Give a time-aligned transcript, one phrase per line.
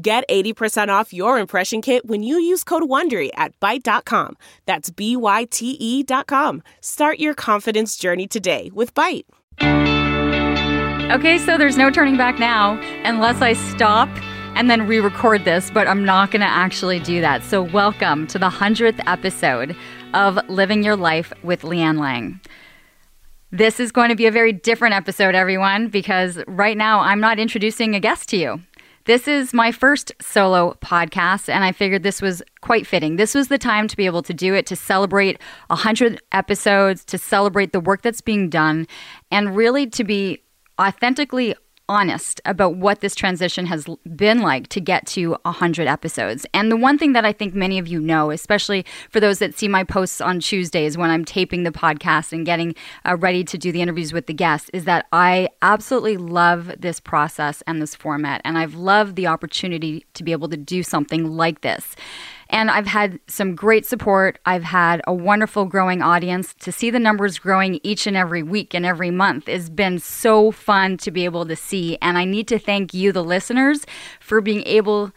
[0.00, 4.36] Get 80% off your impression kit when you use code WONDERY at Byte.com.
[4.64, 6.62] That's B-Y-T-E dot com.
[6.80, 9.24] Start your confidence journey today with Byte.
[11.10, 14.08] Okay, so there's no turning back now unless I stop
[14.54, 17.42] and then re record this, but I'm not going to actually do that.
[17.42, 19.74] So, welcome to the 100th episode
[20.14, 22.40] of Living Your Life with Lianne Laing.
[23.50, 27.40] This is going to be a very different episode, everyone, because right now I'm not
[27.40, 28.60] introducing a guest to you.
[29.08, 33.16] This is my first solo podcast, and I figured this was quite fitting.
[33.16, 37.16] This was the time to be able to do it, to celebrate 100 episodes, to
[37.16, 38.86] celebrate the work that's being done,
[39.30, 40.42] and really to be
[40.78, 41.54] authentically
[41.88, 46.46] honest about what this transition has been like to get to 100 episodes.
[46.52, 49.54] And the one thing that I think many of you know, especially for those that
[49.54, 53.58] see my posts on Tuesdays when I'm taping the podcast and getting uh, ready to
[53.58, 57.94] do the interviews with the guests, is that I absolutely love this process and this
[57.94, 58.40] format.
[58.44, 61.96] And I've loved the opportunity to be able to do something like this.
[62.50, 64.38] And I've had some great support.
[64.46, 66.54] I've had a wonderful growing audience.
[66.60, 70.50] To see the numbers growing each and every week and every month has been so
[70.50, 71.98] fun to be able to see.
[72.00, 73.84] And I need to thank you, the listeners,
[74.20, 75.12] for being able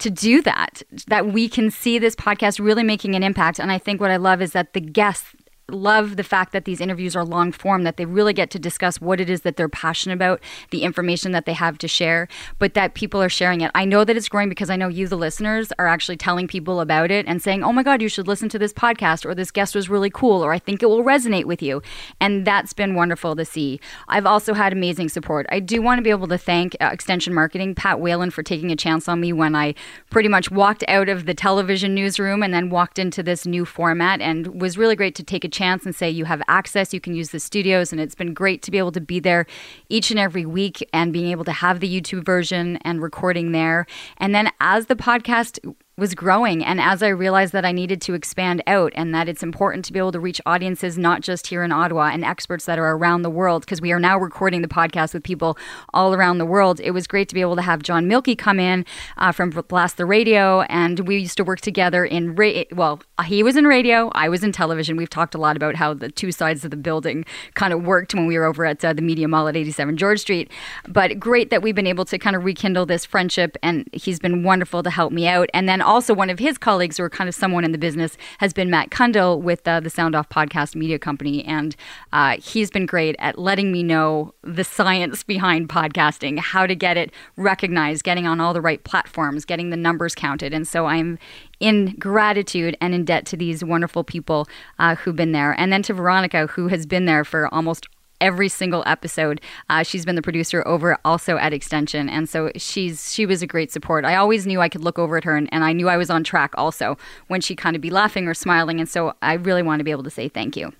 [0.00, 3.58] to do that, that we can see this podcast really making an impact.
[3.58, 5.34] And I think what I love is that the guests
[5.74, 9.00] love the fact that these interviews are long form, that they really get to discuss
[9.00, 10.40] what it is that they're passionate about,
[10.70, 13.70] the information that they have to share, but that people are sharing it.
[13.74, 16.80] I know that it's growing because I know you, the listeners, are actually telling people
[16.80, 19.50] about it and saying, oh my God, you should listen to this podcast, or this
[19.50, 21.82] guest was really cool, or I think it will resonate with you.
[22.20, 23.80] And that's been wonderful to see.
[24.08, 25.46] I've also had amazing support.
[25.50, 28.70] I do want to be able to thank uh, Extension Marketing, Pat Whalen, for taking
[28.70, 29.74] a chance on me when I
[30.10, 34.20] pretty much walked out of the television newsroom and then walked into this new format
[34.20, 37.00] and was really great to take a chance chance and say you have access, you
[37.00, 37.92] can use the studios.
[37.92, 39.46] And it's been great to be able to be there
[39.90, 43.86] each and every week and being able to have the YouTube version and recording there.
[44.16, 45.58] And then as the podcast
[46.00, 46.64] was growing.
[46.64, 49.92] And as I realized that I needed to expand out and that it's important to
[49.92, 53.22] be able to reach audiences not just here in Ottawa and experts that are around
[53.22, 55.58] the world, because we are now recording the podcast with people
[55.92, 58.58] all around the world, it was great to be able to have John Milky come
[58.58, 58.86] in
[59.18, 60.62] uh, from Blast the Radio.
[60.62, 64.42] And we used to work together in, ra- well, he was in radio, I was
[64.42, 64.96] in television.
[64.96, 68.14] We've talked a lot about how the two sides of the building kind of worked
[68.14, 70.50] when we were over at uh, the Media Mall at 87 George Street.
[70.88, 74.44] But great that we've been able to kind of rekindle this friendship, and he's been
[74.44, 75.50] wonderful to help me out.
[75.52, 78.52] And then also one of his colleagues, or kind of someone in the business, has
[78.52, 81.74] been Matt Kundle with uh, the Sound Off Podcast Media Company, and
[82.12, 86.96] uh, he's been great at letting me know the science behind podcasting, how to get
[86.96, 91.18] it recognized, getting on all the right platforms, getting the numbers counted, and so I'm
[91.58, 95.52] in gratitude and in debt to these wonderful people uh, who've been there.
[95.58, 97.88] And then to Veronica, who has been there for almost
[98.20, 99.40] every single episode.
[99.68, 103.46] Uh, she's been the producer over also at Extension, and so she's she was a
[103.46, 104.04] great support.
[104.04, 106.10] I always knew I could look over at her, and, and I knew I was
[106.10, 106.96] on track also
[107.28, 109.90] when she kind of be laughing or smiling, and so I really want to be
[109.90, 110.72] able to say thank you.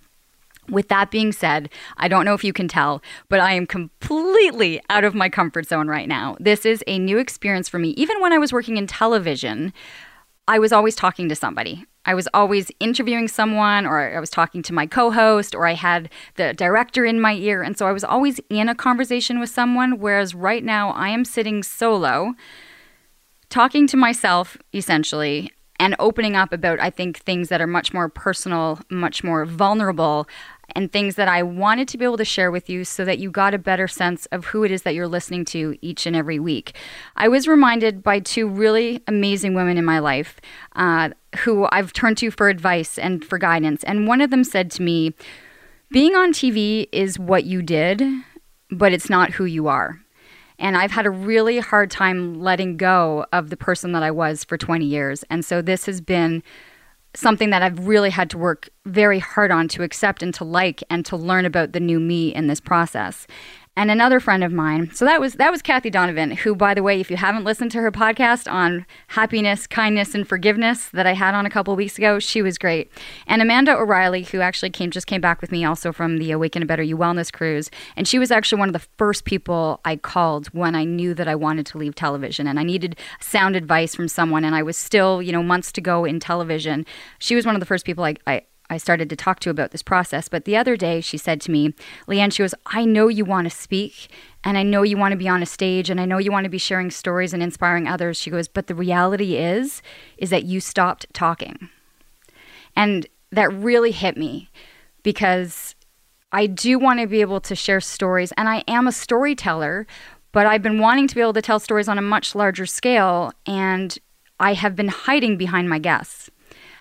[0.69, 4.81] With that being said, I don't know if you can tell, but I am completely
[4.89, 6.37] out of my comfort zone right now.
[6.39, 7.91] This is a new experience for me.
[7.91, 9.73] Even when I was working in television,
[10.47, 11.87] I was always talking to somebody.
[12.07, 15.75] I was always interviewing someone, or I was talking to my co host, or I
[15.75, 17.63] had the director in my ear.
[17.63, 19.99] And so I was always in a conversation with someone.
[19.99, 22.35] Whereas right now, I am sitting solo,
[23.51, 28.09] talking to myself, essentially, and opening up about, I think, things that are much more
[28.09, 30.27] personal, much more vulnerable
[30.75, 33.31] and things that I wanted to be able to share with you so that you
[33.31, 36.39] got a better sense of who it is that you're listening to each and every
[36.39, 36.77] week.
[37.17, 40.41] I was reminded by two really amazing women in my life
[40.77, 43.85] uh, who I've turned to for advice and for guidance.
[43.85, 45.15] And one of them said to me,
[45.91, 48.03] Being on TV is what you did,
[48.71, 50.01] but it's not who you are.
[50.59, 54.45] And I've had a really hard time letting go of the person that I was
[54.45, 55.25] for 20 years.
[55.31, 56.43] And so this has been
[57.15, 60.83] something that I've really had to work very hard on to accept and to like
[60.91, 63.27] and to learn about the new me in this process.
[63.81, 64.91] And another friend of mine.
[64.93, 67.71] So that was that was Kathy Donovan, who, by the way, if you haven't listened
[67.71, 71.97] to her podcast on happiness, kindness, and forgiveness that I had on a couple weeks
[71.97, 72.93] ago, she was great.
[73.27, 76.63] And Amanda O'Reilly, who actually came just came back with me also from the Awaken
[76.63, 79.97] a Better You Wellness cruise, and she was actually one of the first people I
[79.97, 83.95] called when I knew that I wanted to leave television and I needed sound advice
[83.95, 86.85] from someone, and I was still, you know, months to go in television.
[87.19, 89.73] She was one of the first people I, I I started to talk to about
[89.73, 90.29] this process.
[90.29, 91.75] But the other day, she said to me,
[92.07, 94.09] Lianne, she goes, I know you want to speak
[94.45, 96.45] and I know you want to be on a stage and I know you want
[96.45, 98.17] to be sharing stories and inspiring others.
[98.17, 99.83] She goes, but the reality is,
[100.17, 101.69] is that you stopped talking.
[102.77, 104.49] And that really hit me
[105.03, 105.75] because
[106.33, 109.87] I do want to be able to share stories and I am a storyteller,
[110.31, 113.33] but I've been wanting to be able to tell stories on a much larger scale
[113.47, 113.99] and
[114.39, 116.31] I have been hiding behind my guests.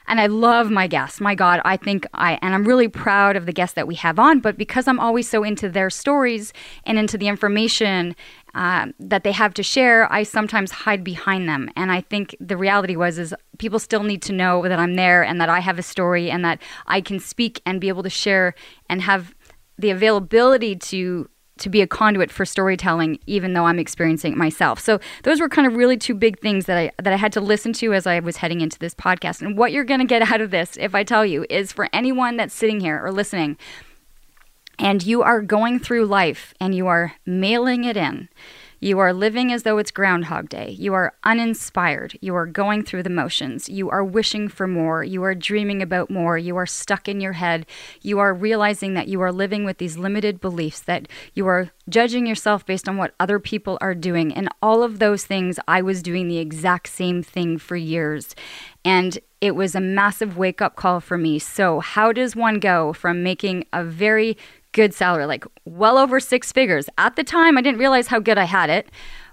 [0.09, 1.21] And I love my guests.
[1.21, 4.17] My God, I think I, and I'm really proud of the guests that we have
[4.17, 6.51] on, but because I'm always so into their stories
[6.83, 8.15] and into the information
[8.55, 11.69] uh, that they have to share, I sometimes hide behind them.
[11.75, 15.23] And I think the reality was, is people still need to know that I'm there
[15.23, 18.09] and that I have a story and that I can speak and be able to
[18.09, 18.55] share
[18.89, 19.35] and have
[19.77, 21.29] the availability to
[21.59, 24.79] to be a conduit for storytelling even though I'm experiencing it myself.
[24.79, 27.41] So those were kind of really two big things that I that I had to
[27.41, 29.41] listen to as I was heading into this podcast.
[29.41, 31.89] And what you're going to get out of this if I tell you is for
[31.93, 33.57] anyone that's sitting here or listening
[34.79, 38.29] and you are going through life and you are mailing it in
[38.79, 40.75] you are living as though it's Groundhog Day.
[40.77, 42.17] You are uninspired.
[42.21, 43.67] You are going through the motions.
[43.67, 45.03] You are wishing for more.
[45.03, 46.37] You are dreaming about more.
[46.37, 47.65] You are stuck in your head.
[48.01, 52.25] You are realizing that you are living with these limited beliefs, that you are judging
[52.25, 54.33] yourself based on what other people are doing.
[54.33, 58.35] And all of those things, I was doing the exact same thing for years.
[58.85, 61.39] And it was a massive wake up call for me.
[61.39, 64.37] So, how does one go from making a very
[64.71, 66.89] good salary, like well over six figures.
[66.97, 68.89] At the time, I didn't realize how good I had it.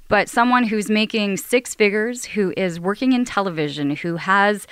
[0.08, 4.66] But someone who's making six figures, who is working in television, who has,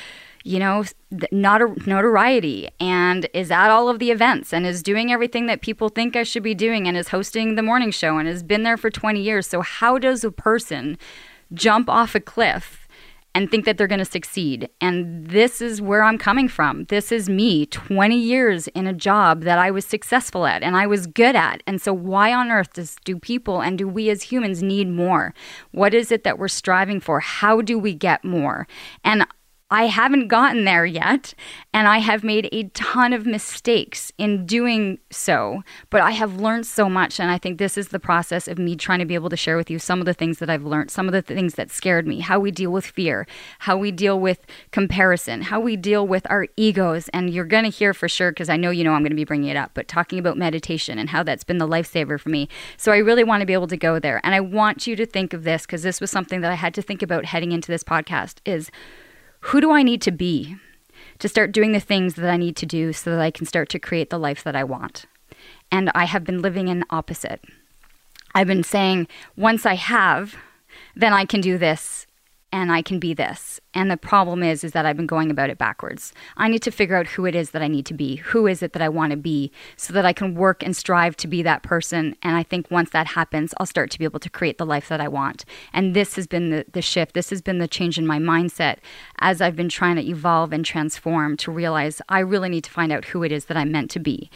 [0.44, 0.84] you know,
[1.32, 5.88] not notoriety and is at all of the events and is doing everything that people
[5.88, 8.76] think I should be doing and is hosting the morning show and has been there
[8.76, 9.46] for 20 years.
[9.48, 10.98] So, how does a person
[11.52, 12.83] jump off a cliff?
[13.34, 14.68] And think that they're going to succeed.
[14.80, 16.84] And this is where I'm coming from.
[16.84, 20.86] This is me 20 years in a job that I was successful at and I
[20.86, 21.62] was good at.
[21.66, 25.34] And so, why on earth does, do people and do we as humans need more?
[25.72, 27.20] What is it that we're striving for?
[27.20, 28.66] How do we get more?
[29.02, 29.26] And
[29.74, 31.34] I haven't gotten there yet,
[31.72, 36.64] and I have made a ton of mistakes in doing so, but I have learned
[36.64, 37.18] so much.
[37.18, 39.56] And I think this is the process of me trying to be able to share
[39.56, 42.06] with you some of the things that I've learned, some of the things that scared
[42.06, 43.26] me, how we deal with fear,
[43.58, 47.08] how we deal with comparison, how we deal with our egos.
[47.08, 49.16] And you're going to hear for sure, because I know you know I'm going to
[49.16, 52.28] be bringing it up, but talking about meditation and how that's been the lifesaver for
[52.28, 52.48] me.
[52.76, 54.20] So I really want to be able to go there.
[54.22, 56.74] And I want you to think of this because this was something that I had
[56.74, 58.70] to think about heading into this podcast is
[59.44, 60.56] who do I need to be
[61.18, 63.68] to start doing the things that I need to do so that I can start
[63.70, 65.04] to create the life that I want?
[65.70, 67.44] And I have been living in opposite.
[68.34, 69.06] I've been saying,
[69.36, 70.36] once I have,
[70.96, 72.06] then I can do this
[72.54, 73.60] and I can be this.
[73.74, 76.12] And the problem is is that I've been going about it backwards.
[76.36, 78.14] I need to figure out who it is that I need to be.
[78.16, 81.16] Who is it that I want to be so that I can work and strive
[81.16, 82.14] to be that person.
[82.22, 84.88] And I think once that happens, I'll start to be able to create the life
[84.88, 85.44] that I want.
[85.72, 87.14] And this has been the, the shift.
[87.14, 88.76] This has been the change in my mindset
[89.18, 92.92] as I've been trying to evolve and transform to realize I really need to find
[92.92, 94.30] out who it is that I'm meant to be.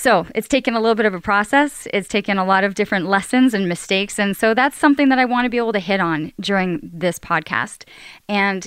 [0.00, 1.86] So it's taken a little bit of a process.
[1.92, 4.18] It's taken a lot of different lessons and mistakes.
[4.18, 7.18] And so that's something that I want to be able to hit on during this
[7.18, 7.84] podcast.
[8.26, 8.66] And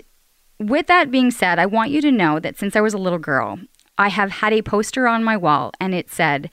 [0.59, 3.17] with that being said, I want you to know that since I was a little
[3.17, 3.57] girl,
[3.97, 6.51] I have had a poster on my wall and it said,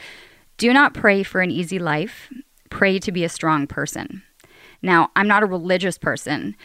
[0.56, 2.32] Do not pray for an easy life,
[2.70, 4.22] pray to be a strong person.
[4.80, 6.56] Now, I'm not a religious person,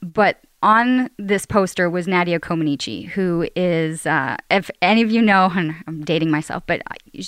[0.00, 5.50] but on this poster was Nadia Comaneci, who is, uh, if any of you know,
[5.54, 6.82] and I'm dating myself, but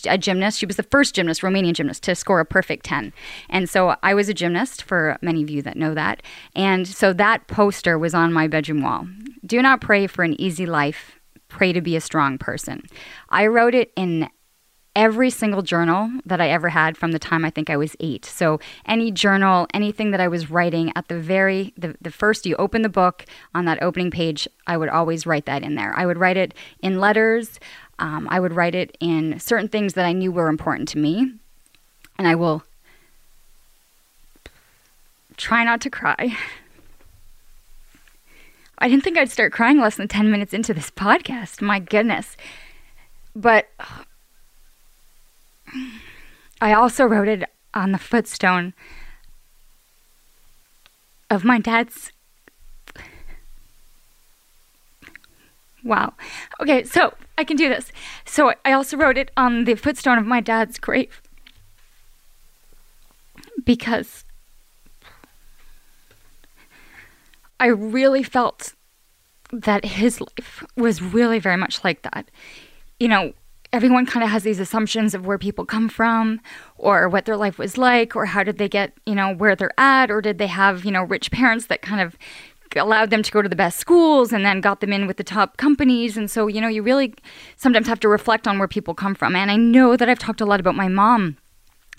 [0.06, 0.58] a gymnast.
[0.58, 3.12] She was the first gymnast, Romanian gymnast, to score a perfect 10.
[3.48, 6.22] And so I was a gymnast, for many of you that know that.
[6.54, 9.06] And so that poster was on my bedroom wall.
[9.44, 12.82] Do not pray for an easy life, pray to be a strong person.
[13.30, 14.28] I wrote it in
[14.94, 18.25] every single journal that I ever had from the time I think I was eight.
[18.25, 22.56] So any journal, anything that I was writing at the very the, the first you
[22.56, 25.94] open the book on that opening page, I would always write that in there.
[25.96, 27.58] I would write it in letters.
[27.99, 31.32] Um, I would write it in certain things that I knew were important to me,
[32.18, 32.62] and I will
[35.37, 36.37] try not to cry.
[38.78, 41.62] I didn't think I'd start crying less than 10 minutes into this podcast.
[41.62, 42.37] My goodness.
[43.34, 43.68] But
[46.60, 48.74] I also wrote it on the footstone
[51.30, 52.12] of my dad's.
[55.82, 56.14] Wow.
[56.60, 57.90] Okay, so I can do this.
[58.24, 61.20] So I also wrote it on the footstone of my dad's grave
[63.64, 64.24] because
[67.58, 68.74] I really felt
[69.52, 72.30] that his life was really very much like that.
[72.98, 73.32] You know,
[73.72, 76.40] everyone kind of has these assumptions of where people come from
[76.76, 79.78] or what their life was like or how did they get, you know, where they're
[79.78, 82.16] at or did they have, you know, rich parents that kind of
[82.76, 85.24] allowed them to go to the best schools and then got them in with the
[85.24, 86.16] top companies.
[86.16, 87.14] And so, you know, you really
[87.56, 89.36] sometimes have to reflect on where people come from.
[89.36, 91.36] And I know that I've talked a lot about my mom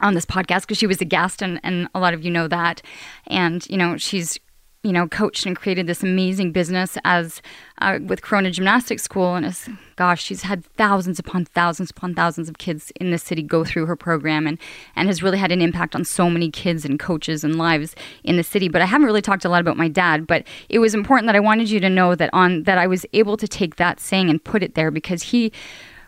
[0.01, 2.47] on this podcast because she was a guest and, and a lot of you know
[2.47, 2.81] that.
[3.27, 4.39] And, you know, she's
[4.83, 7.41] you know, coached and created this amazing business as
[7.79, 9.33] uh, with Corona Gymnastics School.
[9.35, 13.41] And as, gosh, she's had thousands upon thousands upon thousands of kids in the city
[13.41, 14.59] go through her program and,
[14.97, 18.35] and has really had an impact on so many kids and coaches and lives in
[18.35, 18.67] the city.
[18.67, 21.35] But I haven't really talked a lot about my dad, but it was important that
[21.35, 24.29] I wanted you to know that on that I was able to take that saying
[24.29, 25.53] and put it there because he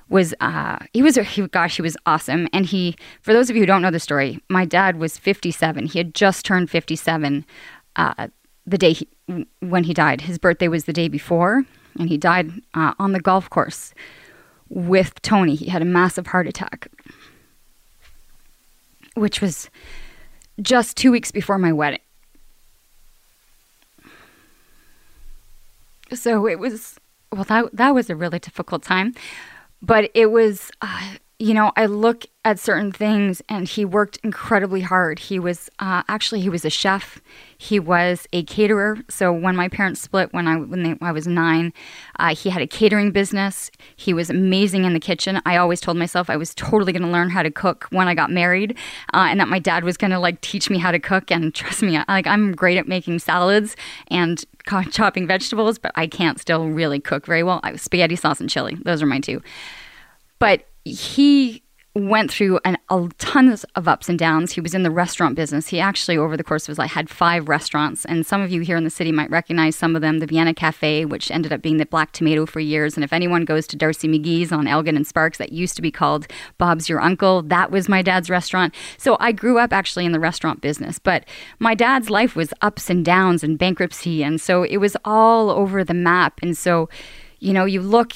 [0.10, 3.62] was uh, he was he, gosh he was awesome and he for those of you
[3.62, 7.44] who don't know the story my dad was 57 he had just turned 57
[7.96, 8.28] uh,
[8.66, 9.08] the day he,
[9.60, 10.22] when he died.
[10.22, 11.64] His birthday was the day before,
[12.00, 13.94] and he died uh, on the golf course
[14.70, 15.56] with Tony.
[15.56, 16.88] He had a massive heart attack,
[19.14, 19.70] which was
[20.62, 22.00] just two weeks before my wedding.
[26.14, 27.00] So it was
[27.32, 29.16] well that that was a really difficult time,
[29.82, 34.80] but it was uh, you know, I look at certain things and he worked incredibly
[34.80, 35.20] hard.
[35.20, 37.20] He was uh, actually he was a chef.
[37.58, 39.00] He was a caterer.
[39.10, 41.74] So when my parents split when I when they, I was nine,
[42.20, 43.70] uh, he had a catering business.
[43.98, 45.42] He was amazing in the kitchen.
[45.46, 48.16] I always told myself I was totally going to learn how to cook when I
[48.16, 48.78] got married,
[49.14, 51.32] uh, and that my dad was going to like teach me how to cook.
[51.32, 53.76] And trust me, like I'm great at making salads
[54.08, 54.46] and
[54.92, 57.60] chopping vegetables, but I can't still really cook very well.
[57.64, 58.78] I, spaghetti sauce and chili.
[58.86, 59.42] Those are my two.
[60.40, 61.64] But he
[61.96, 64.52] went through an, a tons of ups and downs.
[64.52, 65.70] He was in the restaurant business.
[65.70, 68.04] He actually, over the course of his life, had five restaurants.
[68.04, 70.20] And some of you here in the city might recognize some of them.
[70.20, 72.96] The Vienna Cafe, which ended up being the Black Tomato for years.
[72.96, 75.92] And if anyone goes to D'Arcy McGee's on Elgin and Sparks, that used to be
[75.92, 76.28] called
[76.58, 78.76] Bob's Your Uncle, that was my dad's restaurant.
[78.98, 81.00] So I grew up actually in the restaurant business.
[81.00, 81.24] But
[81.60, 84.22] my dad's life was ups and downs and bankruptcy.
[84.22, 86.42] And so it was all over the map.
[86.42, 86.90] And so,
[87.40, 88.16] you know, you look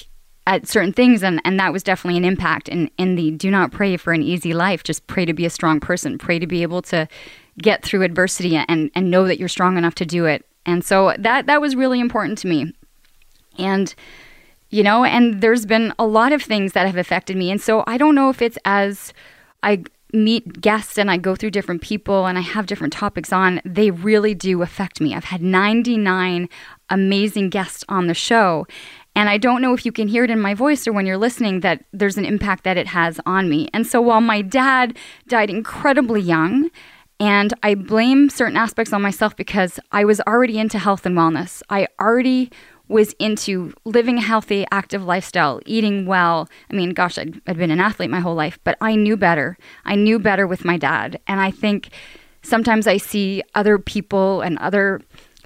[0.50, 3.72] at certain things and, and that was definitely an impact in, in the do not
[3.72, 6.64] pray for an easy life just pray to be a strong person pray to be
[6.64, 7.08] able to
[7.62, 11.14] get through adversity and, and know that you're strong enough to do it and so
[11.20, 12.74] that that was really important to me
[13.60, 13.94] and
[14.72, 17.84] you know and there's been a lot of things that have affected me and so
[17.86, 19.14] i don't know if it's as
[19.62, 23.62] i meet guests and I go through different people and I have different topics on,
[23.64, 25.14] they really do affect me.
[25.14, 26.50] I've had 99
[26.90, 28.66] amazing guests on the show.
[29.16, 31.18] And I don't know if you can hear it in my voice or when you're
[31.18, 33.70] listening that there's an impact that it has on me.
[33.74, 34.98] And so while my dad
[35.28, 36.70] died incredibly young,
[37.20, 41.62] and I blame certain aspects on myself because I was already into health and wellness.
[41.70, 42.50] I already
[42.88, 46.50] was into living a healthy, active lifestyle, eating well.
[46.72, 49.58] I mean, gosh, I'd, I'd been an athlete my whole life, but I knew better.
[49.86, 51.20] I knew better with my dad.
[51.28, 51.90] And I think
[52.42, 55.02] sometimes I see other people and other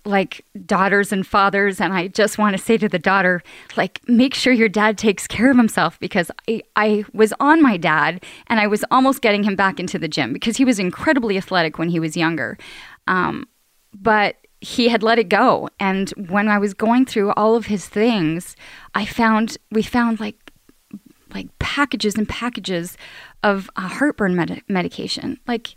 [0.05, 3.41] like daughters and fathers and i just want to say to the daughter
[3.77, 7.77] like make sure your dad takes care of himself because I, I was on my
[7.77, 11.37] dad and i was almost getting him back into the gym because he was incredibly
[11.37, 12.57] athletic when he was younger.
[13.07, 13.47] Um,
[13.93, 17.87] but he had let it go and when i was going through all of his
[17.87, 18.55] things
[18.95, 20.53] i found we found like
[21.33, 22.97] like packages and packages
[23.43, 25.39] of uh, heartburn med- medication.
[25.47, 25.75] Like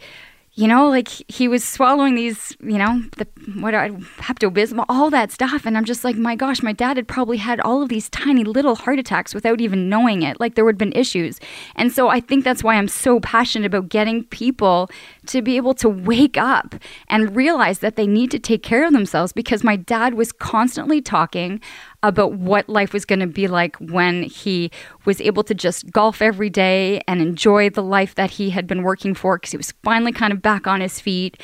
[0.59, 3.27] you know, like he was swallowing these, you know, the
[3.61, 6.97] what I Pepto Bismol, all that stuff, and I'm just like, my gosh, my dad
[6.97, 10.41] had probably had all of these tiny little heart attacks without even knowing it.
[10.41, 11.41] Like there would have been issues,
[11.75, 14.91] and so I think that's why I'm so passionate about getting people
[15.27, 16.75] to be able to wake up
[17.09, 21.03] and realize that they need to take care of themselves because my dad was constantly
[21.03, 21.61] talking
[22.03, 24.71] about what life was going to be like when he
[25.07, 28.83] was able to just golf every day and enjoy the life that he had been
[28.83, 31.41] working for because he was finally kind of back on his feet.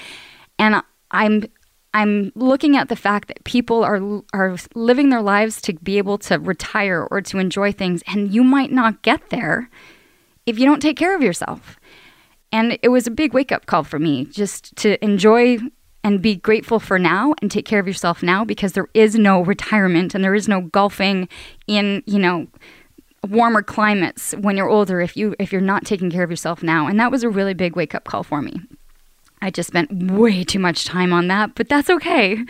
[0.59, 1.45] And I'm
[1.95, 4.01] I'm looking at the fact that people are
[4.33, 8.43] are living their lives to be able to retire or to enjoy things and you
[8.43, 9.71] might not get there
[10.47, 11.79] if you don't take care of yourself.
[12.51, 15.59] And it was a big wake up call for me just to enjoy
[16.05, 19.41] and be grateful for now and take care of yourself now because there is no
[19.41, 21.29] retirement and there is no golfing
[21.67, 22.47] in, you know,
[23.29, 26.87] warmer climates when you're older if you if you're not taking care of yourself now.
[26.87, 28.61] And that was a really big wake up call for me.
[29.41, 32.45] I just spent way too much time on that, but that's okay.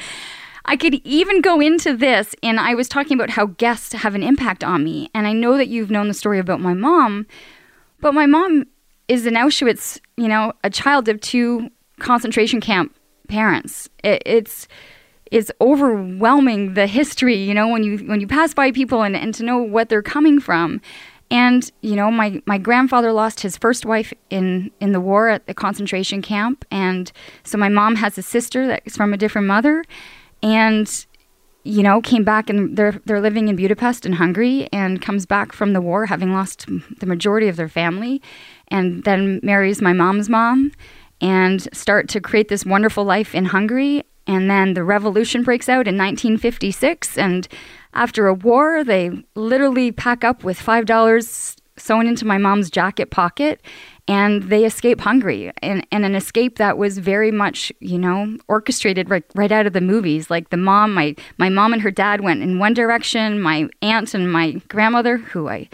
[0.65, 4.23] I could even go into this, and I was talking about how guests have an
[4.23, 5.11] impact on me.
[5.15, 7.27] And I know that you've known the story about my mom,
[8.01, 8.67] but my mom
[9.09, 12.95] is in Auschwitz, you know, a child of two concentration camp
[13.29, 13.89] parents.
[14.05, 14.69] It, it's
[15.33, 19.35] it's overwhelming the history, you know, when you when you pass by people and, and
[19.35, 20.81] to know what they're coming from.
[21.31, 25.47] And, you know, my, my grandfather lost his first wife in, in the war at
[25.47, 26.67] the concentration camp.
[26.71, 27.11] And
[27.43, 29.83] so my mom has a sister that's from a different mother.
[30.43, 31.07] And,
[31.65, 35.55] you know, came back and they're, they're living in Budapest in Hungary and comes back
[35.55, 36.67] from the war having lost
[37.01, 38.21] the majority of their family.
[38.69, 40.73] And then marries my mom's mom
[41.23, 44.03] and start to create this wonderful life in Hungary.
[44.27, 47.19] And then the revolution breaks out in 1956.
[47.19, 47.49] And
[47.95, 53.61] after a war, they literally pack up with $5 sewn into my mom's jacket pocket
[54.09, 55.53] and they escape Hungary.
[55.63, 59.73] And, and an escape that was very much, you know, orchestrated right, right out of
[59.73, 60.31] the movies.
[60.31, 64.15] Like the mom, my, my mom and her dad went in one direction, my aunt
[64.15, 65.69] and my grandmother, who I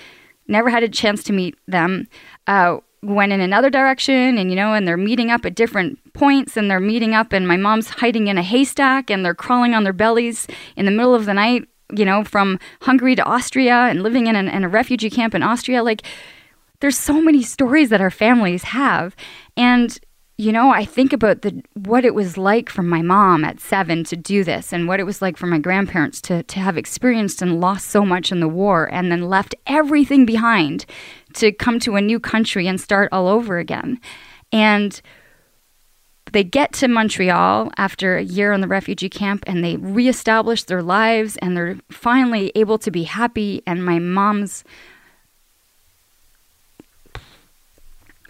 [0.46, 2.06] never had a chance to meet them,
[2.46, 6.56] uh, went in another direction and you know and they're meeting up at different points
[6.56, 9.84] and they're meeting up and my mom's hiding in a haystack and they're crawling on
[9.84, 14.02] their bellies in the middle of the night you know from hungary to austria and
[14.02, 15.82] living in, an, in a refugee camp in austria.
[15.82, 16.02] Like
[16.80, 19.16] there's so many stories that our families have.
[19.56, 19.98] And
[20.40, 24.04] you know, I think about the what it was like for my mom at seven
[24.04, 27.42] to do this, and what it was like for my grandparents to to have experienced
[27.42, 30.86] and lost so much in the war, and then left everything behind
[31.34, 34.00] to come to a new country and start all over again.
[34.52, 35.02] And
[36.32, 40.82] they get to Montreal after a year in the refugee camp and they reestablish their
[40.82, 43.62] lives and they're finally able to be happy.
[43.66, 44.62] And my mom's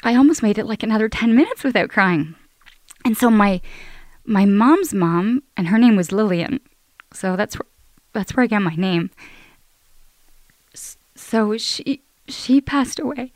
[0.03, 2.35] I almost made it like another 10 minutes without crying.
[3.05, 3.61] And so my
[4.25, 6.61] my mom's mom and her name was Lillian.
[7.13, 7.57] So that's
[8.13, 9.11] that's where I got my name.
[11.15, 13.33] So she she passed away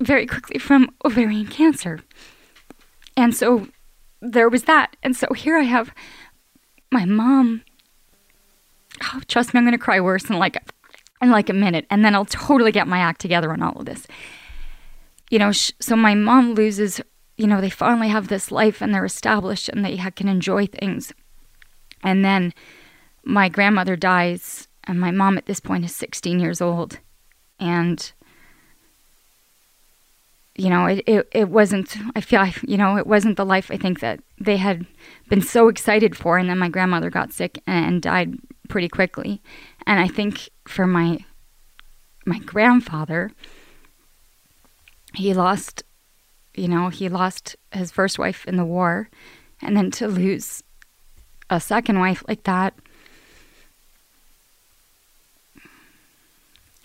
[0.00, 2.00] very quickly from ovarian cancer.
[3.16, 3.68] And so
[4.20, 4.96] there was that.
[5.02, 5.92] And so here I have
[6.90, 7.62] my mom.
[9.02, 10.56] Oh, trust me, I'm going to cry worse in like
[11.20, 13.86] in like a minute, and then I'll totally get my act together on all of
[13.86, 14.06] this
[15.30, 17.00] you know, sh- so my mom loses,
[17.36, 20.66] you know, they finally have this life and they're established and they ha- can enjoy
[20.66, 21.12] things.
[22.02, 22.54] And then
[23.24, 26.98] my grandmother dies, and my mom at this point is 16 years old.
[27.60, 28.10] And,
[30.54, 33.76] you know, it, it, it wasn't, I feel, you know, it wasn't the life I
[33.76, 34.86] think that they had
[35.28, 36.38] been so excited for.
[36.38, 38.36] And then my grandmother got sick and died
[38.68, 39.42] pretty quickly.
[39.86, 41.18] And I think for my,
[42.24, 43.32] my grandfather,
[45.18, 45.82] he lost,
[46.54, 49.10] you know, he lost his first wife in the war,
[49.60, 50.62] and then to lose
[51.50, 52.72] a second wife like that.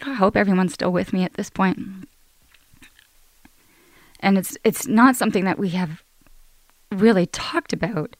[0.03, 1.77] I hope everyone's still with me at this point.
[4.19, 6.01] And it's it's not something that we have
[6.91, 8.15] really talked about,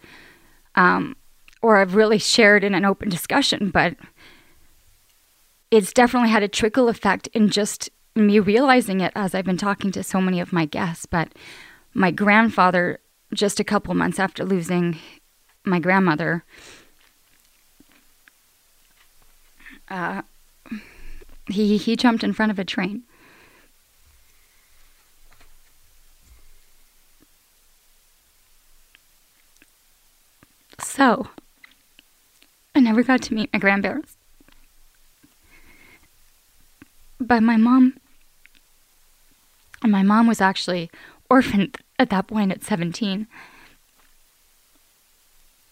[0.76, 1.15] um,
[1.63, 3.95] or I've really shared in an open discussion, but
[5.71, 9.91] it's definitely had a trickle effect in just me realizing it as I've been talking
[9.91, 11.30] to so many of my guests, but
[11.93, 12.99] my grandfather,
[13.34, 14.97] just a couple months after losing
[15.65, 16.43] my grandmother,
[19.89, 20.21] uh,
[21.47, 23.04] he he jumped in front of a train.
[30.80, 31.28] So,
[32.76, 34.15] I never got to meet my grandparents.
[37.19, 37.95] But my mom
[39.84, 40.89] and my mom was actually
[41.30, 43.28] orphaned at that point at 17.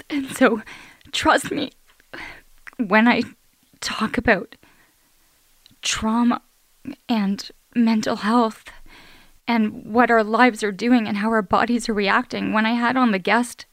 [0.09, 0.61] And so,
[1.11, 1.71] trust me,
[2.77, 3.23] when I
[3.79, 4.55] talk about
[5.81, 6.41] trauma
[7.07, 8.65] and mental health
[9.47, 12.97] and what our lives are doing and how our bodies are reacting, when I had
[12.97, 13.65] on the guest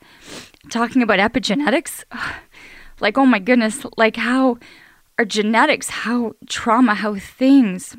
[0.71, 2.05] talking about epigenetics,
[3.01, 4.59] like, oh my goodness, like how
[5.19, 7.97] our genetics, how trauma, how things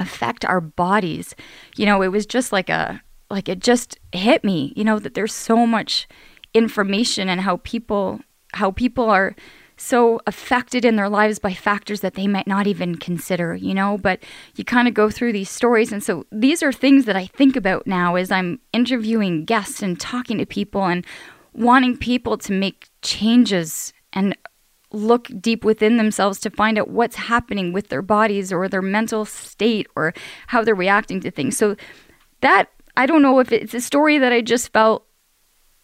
[0.00, 1.34] affect our bodies.
[1.76, 5.14] You know, it was just like a like it just hit me, you know, that
[5.14, 6.08] there's so much
[6.54, 8.20] information and how people
[8.54, 9.36] how people are
[9.76, 13.96] so affected in their lives by factors that they might not even consider, you know,
[13.96, 14.20] but
[14.56, 17.54] you kind of go through these stories and so these are things that I think
[17.54, 21.06] about now as I'm interviewing guests and talking to people and
[21.52, 24.36] wanting people to make changes and
[24.92, 29.24] look deep within themselves to find out what's happening with their bodies or their mental
[29.24, 30.14] state or
[30.46, 31.56] how they're reacting to things.
[31.56, 31.76] So
[32.40, 35.06] that I don't know if it's a story that I just felt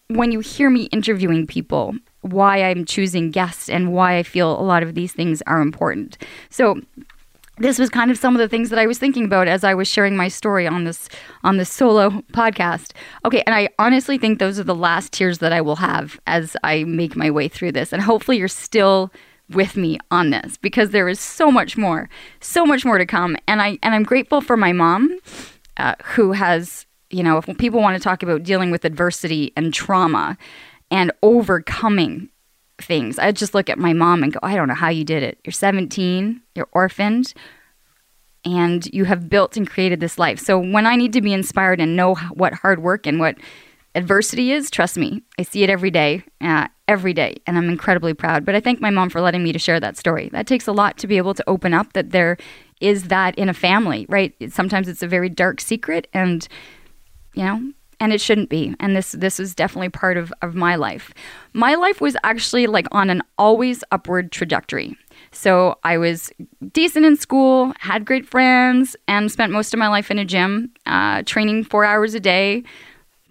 [0.09, 4.63] when you hear me interviewing people, why I'm choosing guests and why I feel a
[4.63, 6.19] lot of these things are important.
[6.51, 6.81] So
[7.59, 9.75] this was kind of some of the things that I was thinking about as I
[9.75, 11.09] was sharing my story on this
[11.45, 12.93] on this solo podcast.
[13.25, 16.57] Okay, and I honestly think those are the last tears that I will have as
[16.65, 17.93] I make my way through this.
[17.93, 19.13] And hopefully you're still
[19.51, 22.09] with me on this because there is so much more,
[22.41, 23.37] so much more to come.
[23.47, 25.17] And I and I'm grateful for my mom,
[25.77, 29.73] uh, who has you know if people want to talk about dealing with adversity and
[29.73, 30.37] trauma
[30.91, 32.31] and overcoming
[32.79, 33.19] things.
[33.19, 35.39] I just look at my mom and go, I don't know how you did it.
[35.45, 37.35] You're 17, you're orphaned,
[38.45, 40.39] and you have built and created this life.
[40.39, 43.37] So when I need to be inspired and know what hard work and what
[43.95, 48.13] adversity is, trust me, I see it every day, uh, every day, and I'm incredibly
[48.13, 48.45] proud.
[48.45, 50.29] But I thank my mom for letting me to share that story.
[50.31, 52.37] That takes a lot to be able to open up that there
[52.81, 54.35] is that in a family, right?
[54.53, 56.47] Sometimes it's a very dark secret, and
[57.35, 57.73] you know,
[58.05, 61.15] and it shouldn't be and this this is definitely part of, of my life.
[61.55, 64.95] My life was actually like on an always upward trajectory.
[65.33, 66.31] So i was
[66.73, 70.71] decent in school had great friends and spent most of my life in a gym
[70.87, 72.63] uh, training four hours a day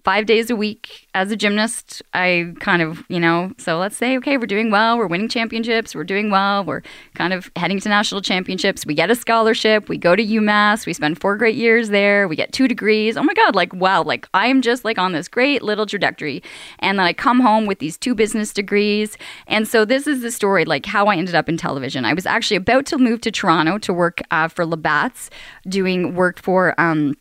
[0.03, 2.01] five days a week as a gymnast.
[2.13, 5.95] I kind of, you know, so let's say, okay, we're doing well, we're winning championships,
[5.95, 6.81] we're doing well, we're
[7.13, 8.85] kind of heading to national championships.
[8.85, 12.35] We get a scholarship, we go to UMass, we spend four great years there, we
[12.35, 13.15] get two degrees.
[13.15, 16.43] Oh my God, like, wow, like I'm just like on this great little trajectory.
[16.79, 19.17] And then I come home with these two business degrees.
[19.47, 22.03] And so this is the story, like how I ended up in television.
[22.03, 25.29] I was actually about to move to Toronto to work uh, for Labatt's,
[25.67, 27.15] doing work for, um,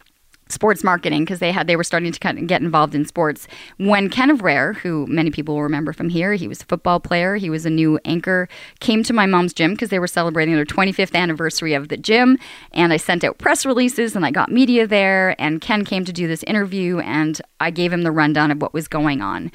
[0.53, 3.49] sports marketing because they had they were starting to kind of get involved in sports.
[3.79, 7.37] When Ken Evraire, who many people will remember from here, he was a football player,
[7.37, 8.49] he was a new anchor,
[8.81, 12.38] came to my mom's gym because they were celebrating their 25th anniversary of the gym,
[12.73, 16.12] and I sent out press releases and I got media there, and Ken came to
[16.12, 19.51] do this interview, and I gave him the rundown of what was going on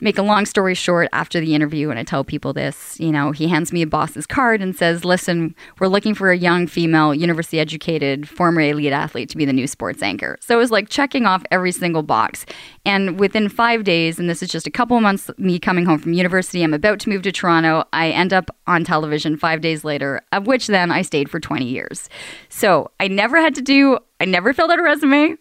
[0.00, 3.32] make a long story short, after the interview, and I tell people this, you know,
[3.32, 7.14] he hands me a boss's card and says, Listen, we're looking for a young female,
[7.14, 10.36] university educated, former elite athlete to be the new sports anchor.
[10.40, 12.44] So it was like checking off every single box.
[12.84, 16.12] And within five days, and this is just a couple months, me coming home from
[16.12, 17.84] university, I'm about to move to Toronto.
[17.92, 21.64] I end up on television five days later, of which then I stayed for 20
[21.64, 22.08] years.
[22.48, 25.36] So I never had to do, I never filled out a resume.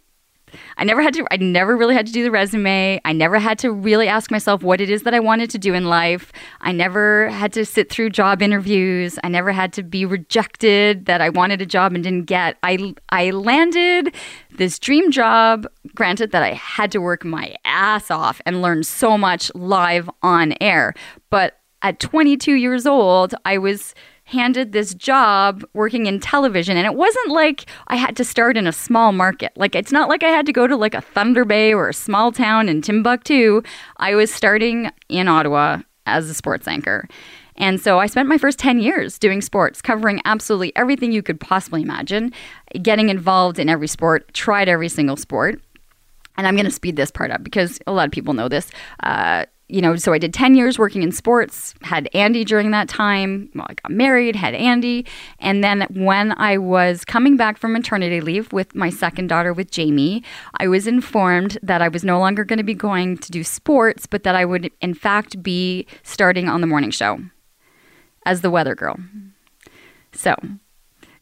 [0.78, 3.00] I never had to, I never really had to do the resume.
[3.06, 5.74] I never had to really ask myself what it is that I wanted to do
[5.74, 6.32] in life.
[6.62, 9.20] I never had to sit through job interviews.
[9.24, 12.58] I never had to be rejected that I wanted a job and didn't get.
[12.64, 14.16] I, I landed
[14.52, 19.18] this dream job, granted that I had to work my ass off and learn so
[19.18, 20.94] much live on air.
[21.30, 23.94] But at 22 years old, I was
[24.26, 28.66] handed this job working in television and it wasn't like I had to start in
[28.66, 29.52] a small market.
[29.56, 31.94] Like it's not like I had to go to like a Thunder Bay or a
[31.94, 33.62] small town in Timbuktu.
[33.98, 37.08] I was starting in Ottawa as a sports anchor.
[37.58, 41.40] And so I spent my first 10 years doing sports, covering absolutely everything you could
[41.40, 42.34] possibly imagine,
[42.82, 45.62] getting involved in every sport, tried every single sport.
[46.38, 48.70] And I'm going to speed this part up because a lot of people know this.
[49.04, 52.88] Uh, you know, so I did 10 years working in sports, had Andy during that
[52.88, 53.50] time.
[53.56, 55.06] Well, I got married, had Andy.
[55.40, 59.72] And then when I was coming back from maternity leave with my second daughter, with
[59.72, 60.24] Jamie,
[60.60, 64.06] I was informed that I was no longer going to be going to do sports,
[64.06, 67.20] but that I would, in fact, be starting on the morning show
[68.26, 68.98] as the weather girl.
[70.12, 70.36] So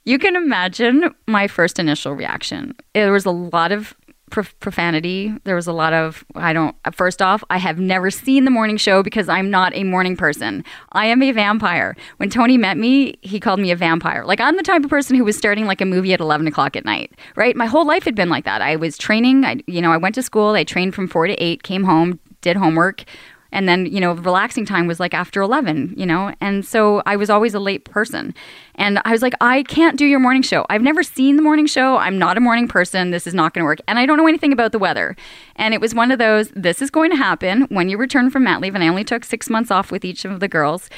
[0.04, 2.76] you can imagine my first initial reaction.
[2.94, 3.94] There was a lot of
[4.34, 5.34] profanity.
[5.44, 8.78] There was a lot of, I don't, first off, I have never seen the morning
[8.78, 10.64] show because I'm not a morning person.
[10.92, 11.96] I am a vampire.
[12.18, 14.26] When Tony met me, he called me a vampire.
[14.26, 16.76] Like, I'm the type of person who was starting like a movie at 11 o'clock
[16.76, 17.56] at night, right?
[17.56, 18.62] My whole life had been like that.
[18.62, 21.34] I was training, I, you know, I went to school, I trained from four to
[21.36, 23.04] eight, came home, did homework,
[23.54, 26.34] and then you know relaxing time was like after 11 you know?
[26.42, 28.34] And so i was always a late person.
[28.76, 30.66] And i was like i can't do your morning show.
[30.70, 31.98] I've never seen the morning show.
[31.98, 33.12] I'm not a morning person.
[33.12, 33.80] This is not going to work.
[33.88, 35.16] And i don't know anything about the weather.
[35.56, 37.62] And it was one of those this is going to happen.
[37.70, 40.26] When you return from mat leave and i only took six months off with each
[40.26, 40.90] of the girls.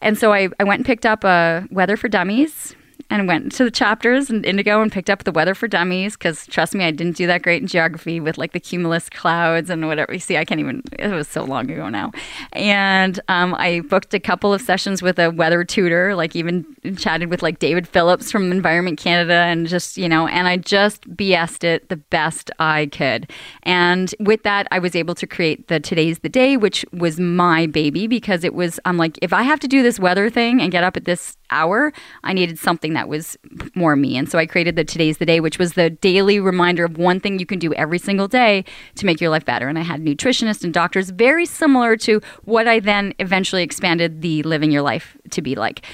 [0.00, 2.74] And so i, I went and picked up a weather for dummies
[3.10, 6.46] and went to the chapters in Indigo and picked up the weather for dummies because
[6.46, 9.86] trust me, I didn't do that great in geography with like the cumulus clouds and
[9.86, 10.12] whatever.
[10.12, 12.12] You see, I can't even, it was so long ago now.
[12.52, 16.64] And um, I booked a couple of sessions with a weather tutor, like even
[16.96, 21.08] chatted with like David Phillips from Environment Canada and just, you know, and I just
[21.16, 23.30] BS'd it the best I could.
[23.62, 27.66] And with that, I was able to create the Today's the Day, which was my
[27.66, 30.72] baby because it was, I'm like, if I have to do this weather thing and
[30.72, 31.92] get up at this hour,
[32.24, 33.36] I needed something that was
[33.74, 34.16] more me.
[34.16, 37.20] And so I created the Today's the Day, which was the daily reminder of one
[37.20, 38.64] thing you can do every single day
[38.96, 39.68] to make your life better.
[39.68, 44.42] And I had nutritionists and doctors, very similar to what I then eventually expanded the
[44.42, 45.84] living your life to be like.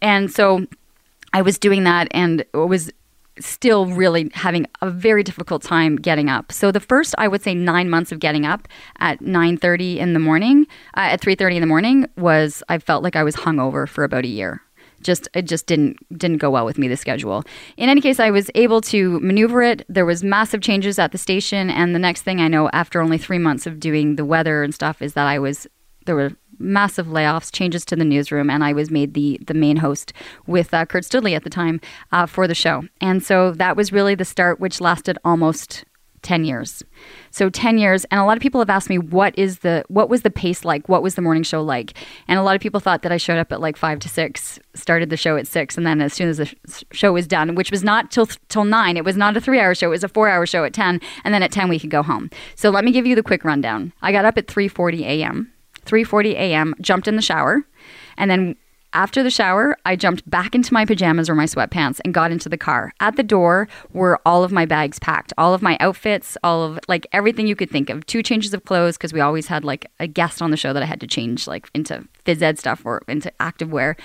[0.00, 0.66] And so
[1.32, 2.90] I was doing that and it was
[3.38, 6.52] still really having a very difficult time getting up.
[6.52, 10.18] So the first, I would say, nine months of getting up at 9.30 in the
[10.18, 14.04] morning, uh, at 3.30 in the morning was, I felt like I was hungover for
[14.04, 14.62] about a year
[15.02, 17.44] just it just didn't didn't go well with me the schedule.
[17.76, 19.84] In any case i was able to maneuver it.
[19.88, 23.18] There was massive changes at the station and the next thing i know after only
[23.18, 25.66] three months of doing the weather and stuff is that i was
[26.06, 29.76] there were massive layoffs changes to the newsroom and i was made the the main
[29.76, 30.12] host
[30.46, 31.80] with uh, kurt studley at the time
[32.12, 32.84] uh, for the show.
[33.00, 35.84] And so that was really the start which lasted almost
[36.22, 36.82] 10 years.
[37.32, 40.08] So 10 years and a lot of people have asked me what is the what
[40.08, 40.88] was the pace like?
[40.88, 41.94] What was the morning show like?
[42.28, 44.60] And a lot of people thought that I showed up at like 5 to 6,
[44.74, 46.54] started the show at 6 and then as soon as the
[46.92, 49.88] show was done, which was not till till 9, it was not a 3-hour show,
[49.88, 52.30] it was a 4-hour show at 10 and then at 10 we could go home.
[52.54, 53.92] So let me give you the quick rundown.
[54.02, 55.52] I got up at 3:40 a.m.
[55.86, 57.64] 3:40 a.m., jumped in the shower
[58.16, 58.56] and then
[58.92, 62.48] after the shower, I jumped back into my pajamas or my sweatpants and got into
[62.48, 62.92] the car.
[63.00, 66.80] At the door were all of my bags packed, all of my outfits, all of
[66.88, 68.04] like everything you could think of.
[68.06, 70.82] Two changes of clothes because we always had like a guest on the show that
[70.82, 73.96] I had to change like into phys ed stuff or into active wear.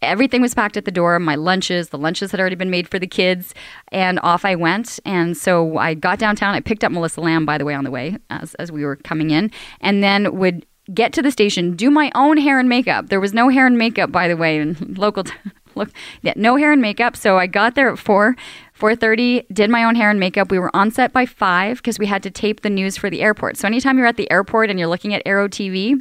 [0.00, 1.18] Everything was packed at the door.
[1.18, 3.52] My lunches, the lunches had already been made for the kids,
[3.90, 5.00] and off I went.
[5.04, 6.54] And so I got downtown.
[6.54, 8.94] I picked up Melissa Lamb, by the way, on the way as, as we were
[8.94, 9.50] coming in,
[9.80, 13.08] and then would get to the station, do my own hair and makeup.
[13.08, 15.24] There was no hair and makeup, by the way, in local.
[15.24, 15.32] T-
[15.74, 15.90] look,
[16.22, 17.16] yeah, no hair and makeup.
[17.16, 18.36] So I got there at four.
[18.78, 20.50] 4:30 did my own hair and makeup.
[20.50, 23.22] We were on set by 5 because we had to tape the news for the
[23.22, 23.56] airport.
[23.56, 26.00] So anytime you're at the airport and you're looking at Aero TV,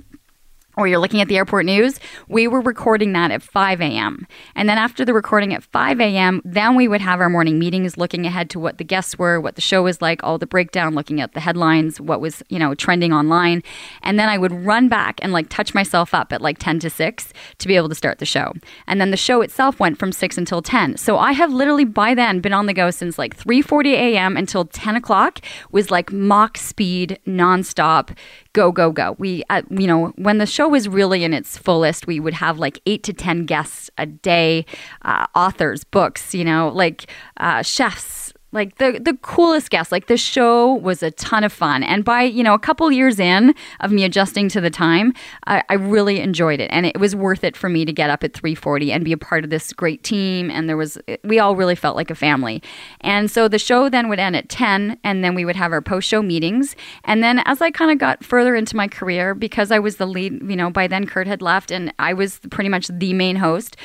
[0.77, 4.27] or you're looking at the airport news, we were recording that at 5 a.m.
[4.55, 7.97] And then after the recording at 5 a.m., then we would have our morning meetings
[7.97, 10.93] looking ahead to what the guests were, what the show was like, all the breakdown,
[10.93, 13.63] looking at the headlines, what was, you know, trending online.
[14.03, 16.89] And then I would run back and like touch myself up at like 10 to
[16.89, 18.53] 6 to be able to start the show.
[18.85, 20.97] And then the show itself went from 6 until 10.
[20.97, 24.37] So I have literally by then been on the go since like 3:40 a.m.
[24.37, 25.39] until 10 o'clock
[25.71, 28.15] was like Mach speed nonstop
[28.53, 32.07] go go go we uh, you know when the show was really in its fullest.
[32.07, 34.65] We would have like eight to ten guests a day
[35.03, 39.91] uh, authors books you know like uh, chefs like the the coolest guests.
[39.91, 43.19] Like the show was a ton of fun, and by you know a couple years
[43.19, 45.13] in of me adjusting to the time,
[45.45, 48.23] I, I really enjoyed it, and it was worth it for me to get up
[48.23, 50.49] at three forty and be a part of this great team.
[50.49, 52.63] And there was we all really felt like a family,
[53.01, 55.81] and so the show then would end at ten, and then we would have our
[55.81, 59.71] post show meetings, and then as I kind of got further into my career, because
[59.71, 62.69] I was the lead, you know, by then Kurt had left, and I was pretty
[62.69, 63.75] much the main host.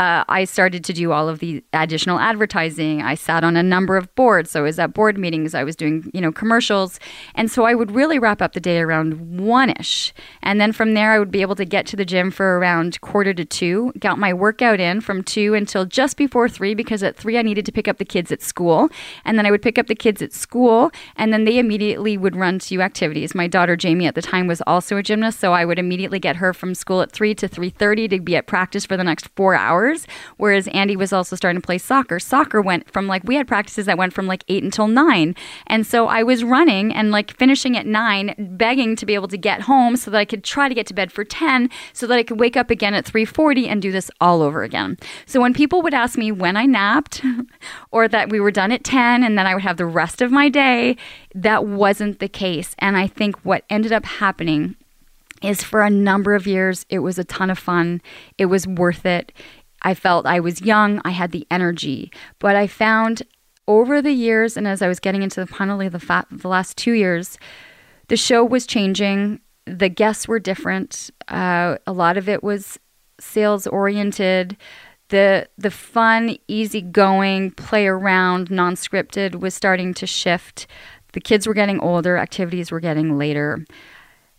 [0.00, 3.02] Uh, I started to do all of the additional advertising.
[3.02, 4.50] I sat on a number of boards.
[4.50, 6.98] So I was at board meetings, I was doing, you know, commercials.
[7.34, 10.14] And so I would really wrap up the day around one ish.
[10.42, 12.98] And then from there, I would be able to get to the gym for around
[13.02, 17.14] quarter to two, got my workout in from two until just before three, because at
[17.14, 18.88] three, I needed to pick up the kids at school.
[19.26, 22.36] And then I would pick up the kids at school, and then they immediately would
[22.36, 23.34] run to activities.
[23.34, 26.36] My daughter Jamie at the time was also a gymnast, so I would immediately get
[26.36, 29.28] her from school at three to three thirty to be at practice for the next
[29.36, 29.89] four hours.
[30.36, 32.18] Whereas Andy was also starting to play soccer.
[32.18, 35.34] Soccer went from like we had practices that went from like eight until nine.
[35.66, 39.36] And so I was running and like finishing at nine, begging to be able to
[39.36, 42.18] get home so that I could try to get to bed for 10 so that
[42.18, 44.98] I could wake up again at 3:40 and do this all over again.
[45.26, 47.22] So when people would ask me when I napped
[47.90, 50.30] or that we were done at 10 and then I would have the rest of
[50.30, 50.96] my day,
[51.34, 52.74] that wasn't the case.
[52.78, 54.76] And I think what ended up happening
[55.42, 58.02] is for a number of years it was a ton of fun.
[58.38, 59.32] It was worth it.
[59.82, 63.22] I felt I was young, I had the energy, but I found
[63.66, 66.76] over the years, and as I was getting into the finally the, fa- the last
[66.76, 67.38] two years,
[68.08, 69.40] the show was changing.
[69.66, 71.10] The guests were different.
[71.28, 72.78] Uh, a lot of it was
[73.20, 74.56] sales oriented.
[75.08, 80.66] The the fun, easygoing, play around, non scripted was starting to shift.
[81.12, 82.16] The kids were getting older.
[82.16, 83.64] Activities were getting later,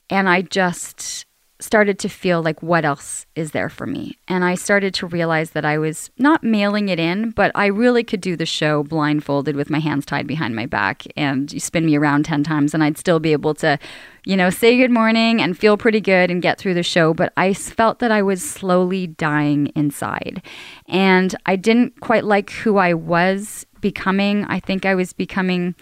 [0.09, 1.25] and I just
[1.61, 4.17] started to feel like what else is there for me?
[4.27, 8.03] And i started to realize that i was not mailing it in but i really
[8.03, 11.85] could do the show blindfolded with my hands tied behind my back and you spin
[11.85, 13.77] me around 10 times and i'd still be able to
[14.25, 17.33] you know say good morning and feel pretty good and get through the show but
[17.37, 20.41] i felt that i was slowly dying inside.
[20.87, 24.45] And i didn't quite like who i was becoming.
[24.45, 25.75] I think i was becoming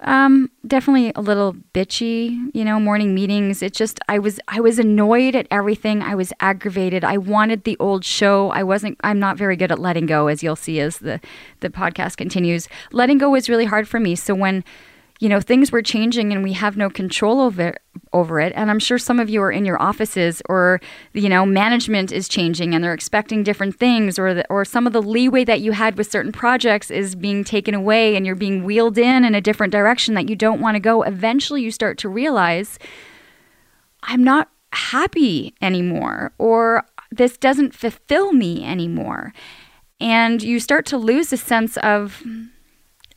[0.00, 3.62] um, definitely a little bitchy, you know, morning meetings.
[3.62, 6.02] It just I was I was annoyed at everything.
[6.02, 7.02] I was aggravated.
[7.02, 8.50] I wanted the old show.
[8.50, 11.20] I wasn't I'm not very good at letting go as you'll see as the
[11.60, 12.68] the podcast continues.
[12.92, 14.14] Letting go was really hard for me.
[14.14, 14.62] So when
[15.18, 17.76] you know things were changing and we have no control over
[18.12, 18.52] over it.
[18.56, 20.80] And i'm sure some of you are in your offices or
[21.12, 24.92] you know management is changing and they're expecting different things or the, or some of
[24.92, 28.64] the leeway that you had with certain projects is being taken away and you're being
[28.64, 31.02] wheeled in in a different direction that you don't want to go.
[31.02, 32.78] Eventually you start to realize
[34.04, 39.32] i'm not happy anymore or this doesn't fulfill me anymore.
[40.00, 42.22] And you start to lose a sense of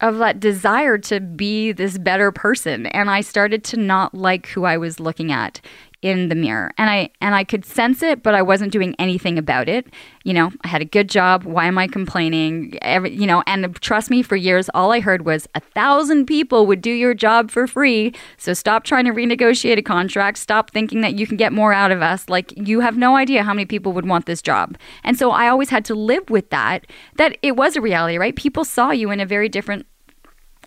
[0.02, 2.88] of that desire to be this better person.
[2.88, 5.62] And I started to not like who I was looking at
[6.02, 6.72] in the mirror.
[6.78, 9.88] And I and I could sense it but I wasn't doing anything about it.
[10.24, 11.44] You know I had a good job.
[11.44, 12.78] Why am I complaining?
[12.82, 16.66] Every, you know and trust me for years all I heard was a thousand people
[16.66, 18.14] would do your job for free.
[18.38, 20.40] So stop trying to renegotiate a contract.
[20.40, 22.28] Stop thinking that you can get more out of us.
[22.28, 24.78] Like you have no idea how many people would want this job.
[25.04, 26.88] And so I always had to live with that
[27.18, 28.36] that it was a reality right?
[28.36, 29.86] People saw you in a very different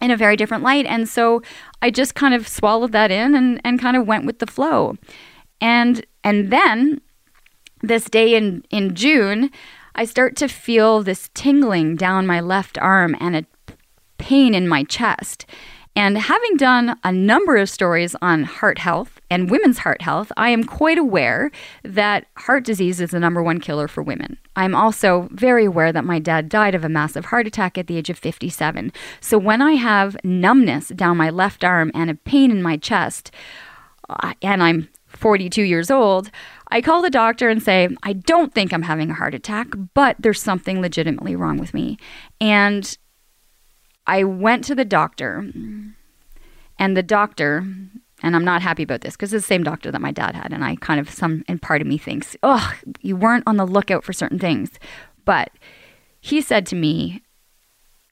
[0.00, 0.86] in a very different light.
[0.86, 1.42] And so
[1.82, 4.96] I just kind of swallowed that in and, and kind of went with the flow.
[5.60, 7.00] And and then
[7.82, 9.50] this day in, in June,
[9.94, 13.44] I start to feel this tingling down my left arm and a
[14.18, 15.46] pain in my chest.
[15.94, 20.50] And having done a number of stories on heart health and women's heart health, I
[20.50, 21.50] am quite aware
[21.82, 24.38] that heart disease is the number one killer for women.
[24.54, 27.96] I'm also very aware that my dad died of a massive heart attack at the
[27.96, 28.92] age of 57.
[29.20, 33.32] So when I have numbness down my left arm and a pain in my chest,
[34.40, 36.30] and I'm 42 years old,
[36.68, 40.14] I call the doctor and say, I don't think I'm having a heart attack, but
[40.20, 41.98] there's something legitimately wrong with me.
[42.40, 42.96] And
[44.06, 45.50] I went to the doctor,
[46.78, 47.66] and the doctor,
[48.24, 50.52] and I'm not happy about this because it's the same doctor that my dad had,
[50.52, 53.66] and I kind of some and part of me thinks, oh, you weren't on the
[53.66, 54.72] lookout for certain things,
[55.24, 55.50] but
[56.20, 57.22] he said to me,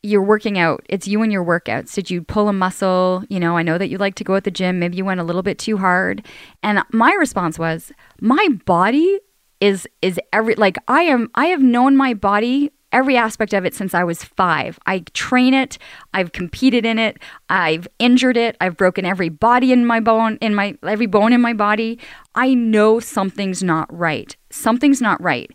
[0.03, 0.85] you're working out.
[0.89, 1.95] It's you and your workouts.
[1.95, 3.25] Did you pull a muscle?
[3.29, 4.81] You know, I know that you like to go at the gym.
[4.81, 6.27] Maybe you went a little bit too hard.
[6.63, 9.21] And my response was, my body
[9.61, 13.75] is is every like I am I have known my body every aspect of it
[13.75, 14.79] since I was five.
[14.87, 15.79] I train it,
[16.15, 20.55] I've competed in it, I've injured it, I've broken every body in my bone, in
[20.55, 21.99] my every bone in my body.
[22.35, 24.37] I know something's not right.
[24.51, 25.51] Something's not right.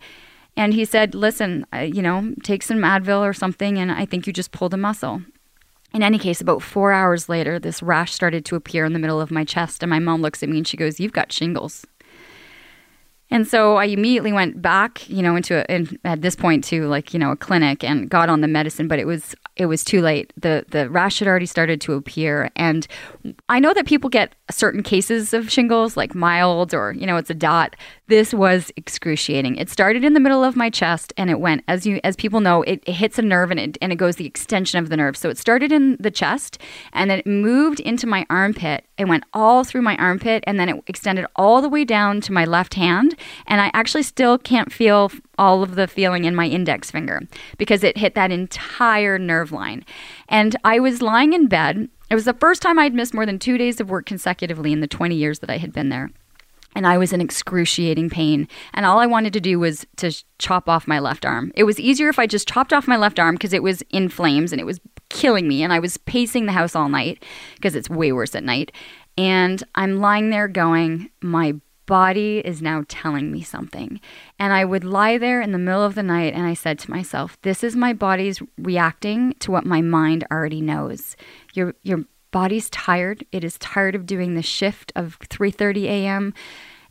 [0.56, 4.34] And he said, "Listen, you know, take some Advil or something, and I think you
[4.34, 5.22] just pulled a muscle."
[5.94, 9.22] In any case, about four hours later, this rash started to appear in the middle
[9.22, 11.86] of my chest, and my mom looks at me and she goes, "You've got shingles."
[13.30, 16.88] And so I immediately went back, you know, into a, in, at this point to
[16.88, 19.84] like you know a clinic and got on the medicine, but it was it was
[19.84, 20.32] too late.
[20.38, 22.88] the The rash had already started to appear, and
[23.50, 27.30] I know that people get certain cases of shingles, like mild or you know it's
[27.30, 27.76] a dot.
[28.08, 29.58] This was excruciating.
[29.58, 32.40] It started in the middle of my chest, and it went as you as people
[32.40, 34.98] know, it, it hits a nerve and it and it goes the extension of the
[34.98, 35.18] nerve.
[35.18, 36.58] So it started in the chest,
[36.94, 38.86] and then it moved into my armpit.
[38.98, 42.32] It went all through my armpit, and then it extended all the way down to
[42.32, 43.16] my left hand
[43.46, 47.22] and I actually still can't feel all of the feeling in my index finger
[47.58, 49.86] because it hit that entire nerve line.
[50.30, 51.90] And I was lying in bed.
[52.10, 54.80] It was the first time I'd missed more than two days of work consecutively in
[54.80, 56.12] the 20 years that I had been there
[56.76, 58.48] and I was in excruciating pain.
[58.74, 61.52] And all I wanted to do was to chop off my left arm.
[61.56, 64.10] It was easier if I just chopped off my left arm because it was in
[64.10, 65.64] flames and it was killing me.
[65.64, 67.24] And I was pacing the house all night
[67.56, 68.72] because it's way worse at night.
[69.18, 71.56] And I'm lying there going, my
[71.88, 74.00] body is now telling me something.
[74.38, 76.92] And I would lie there in the middle of the night and I said to
[76.92, 81.16] myself, this is my body's reacting to what my mind already knows.
[81.54, 83.26] Your your body's tired.
[83.32, 86.34] It is tired of doing the shift of 3:30 a.m.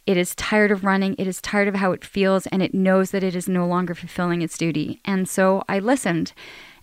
[0.06, 1.16] It is tired of running.
[1.18, 3.94] It is tired of how it feels and it knows that it is no longer
[3.94, 5.00] fulfilling its duty.
[5.04, 6.32] And so I listened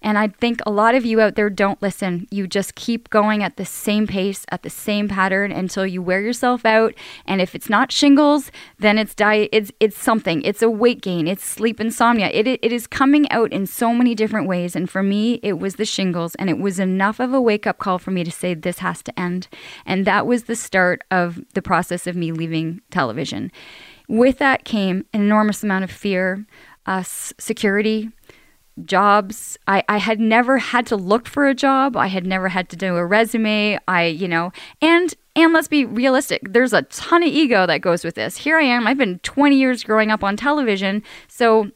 [0.03, 2.27] And I think a lot of you out there don't listen.
[2.29, 6.21] You just keep going at the same pace, at the same pattern until you wear
[6.21, 6.93] yourself out.
[7.25, 9.49] And if it's not shingles, then it's diet.
[9.53, 10.41] It's it's something.
[10.43, 11.27] It's a weight gain.
[11.27, 12.27] It's sleep insomnia.
[12.27, 14.75] It it is coming out in so many different ways.
[14.75, 17.77] And for me, it was the shingles, and it was enough of a wake up
[17.77, 19.47] call for me to say this has to end.
[19.85, 23.51] And that was the start of the process of me leaving television.
[24.09, 26.45] With that came an enormous amount of fear,
[26.85, 28.11] uh, security,
[28.85, 29.57] jobs.
[29.67, 31.95] I, I had never had to look for a job.
[31.95, 33.79] I had never had to do a resume.
[33.87, 34.51] I, you know,
[34.81, 36.41] and and let's be realistic.
[36.49, 38.37] There's a ton of ego that goes with this.
[38.37, 38.85] Here I am.
[38.85, 41.01] I've been 20 years growing up on television.
[41.27, 41.71] So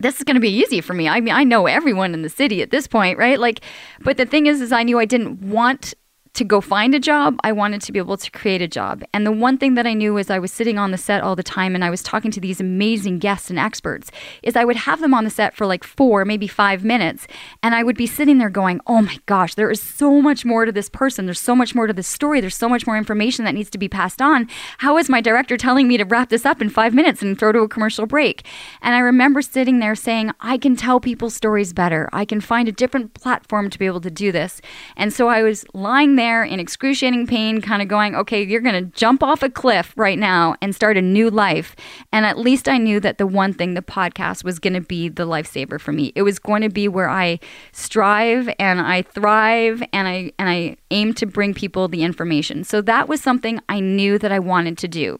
[0.00, 1.08] this is going to be easy for me.
[1.08, 3.38] I mean, I know everyone in the city at this point, right?
[3.38, 3.60] Like,
[4.00, 5.94] but the thing is, is I knew I didn't want
[6.34, 7.38] to go find a job.
[7.42, 9.02] I wanted to be able to create a job.
[9.12, 11.34] And the one thing that I knew was I was sitting on the set all
[11.34, 14.10] the time and I was talking to these amazing guests and experts
[14.42, 17.26] is I would have them on the set for like 4, maybe 5 minutes
[17.62, 20.64] and I would be sitting there going, "Oh my gosh, there is so much more
[20.64, 21.26] to this person.
[21.26, 22.40] There's so much more to this story.
[22.40, 24.48] There's so much more information that needs to be passed on.
[24.78, 27.50] How is my director telling me to wrap this up in 5 minutes and throw
[27.52, 28.44] to a commercial break?"
[28.80, 32.08] And I remember sitting there saying, "I can tell people stories better.
[32.12, 34.60] I can find a different platform to be able to do this."
[34.96, 38.74] And so I was lying there in excruciating pain, kind of going, okay, you're going
[38.74, 41.74] to jump off a cliff right now and start a new life.
[42.12, 45.08] And at least I knew that the one thing, the podcast, was going to be
[45.08, 46.12] the lifesaver for me.
[46.14, 47.40] It was going to be where I
[47.72, 52.64] strive and I thrive and I and I aim to bring people the information.
[52.64, 55.18] So that was something I knew that I wanted to do.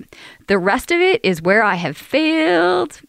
[0.49, 3.01] The rest of it is where I have failed,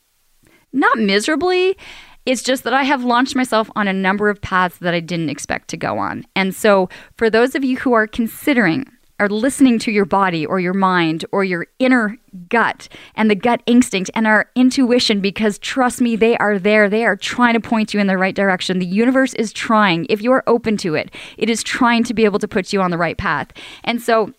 [0.71, 1.77] not miserably
[2.25, 5.29] it's just that I have launched myself on a number of paths that I didn't
[5.29, 6.25] expect to go on.
[6.35, 8.85] And so, for those of you who are considering,
[9.21, 12.17] are listening to your body or your mind or your inner
[12.49, 17.05] gut and the gut instinct and our intuition because trust me they are there they
[17.05, 20.31] are trying to point you in the right direction the universe is trying if you
[20.31, 22.97] are open to it it is trying to be able to put you on the
[22.97, 23.49] right path
[23.83, 24.33] and so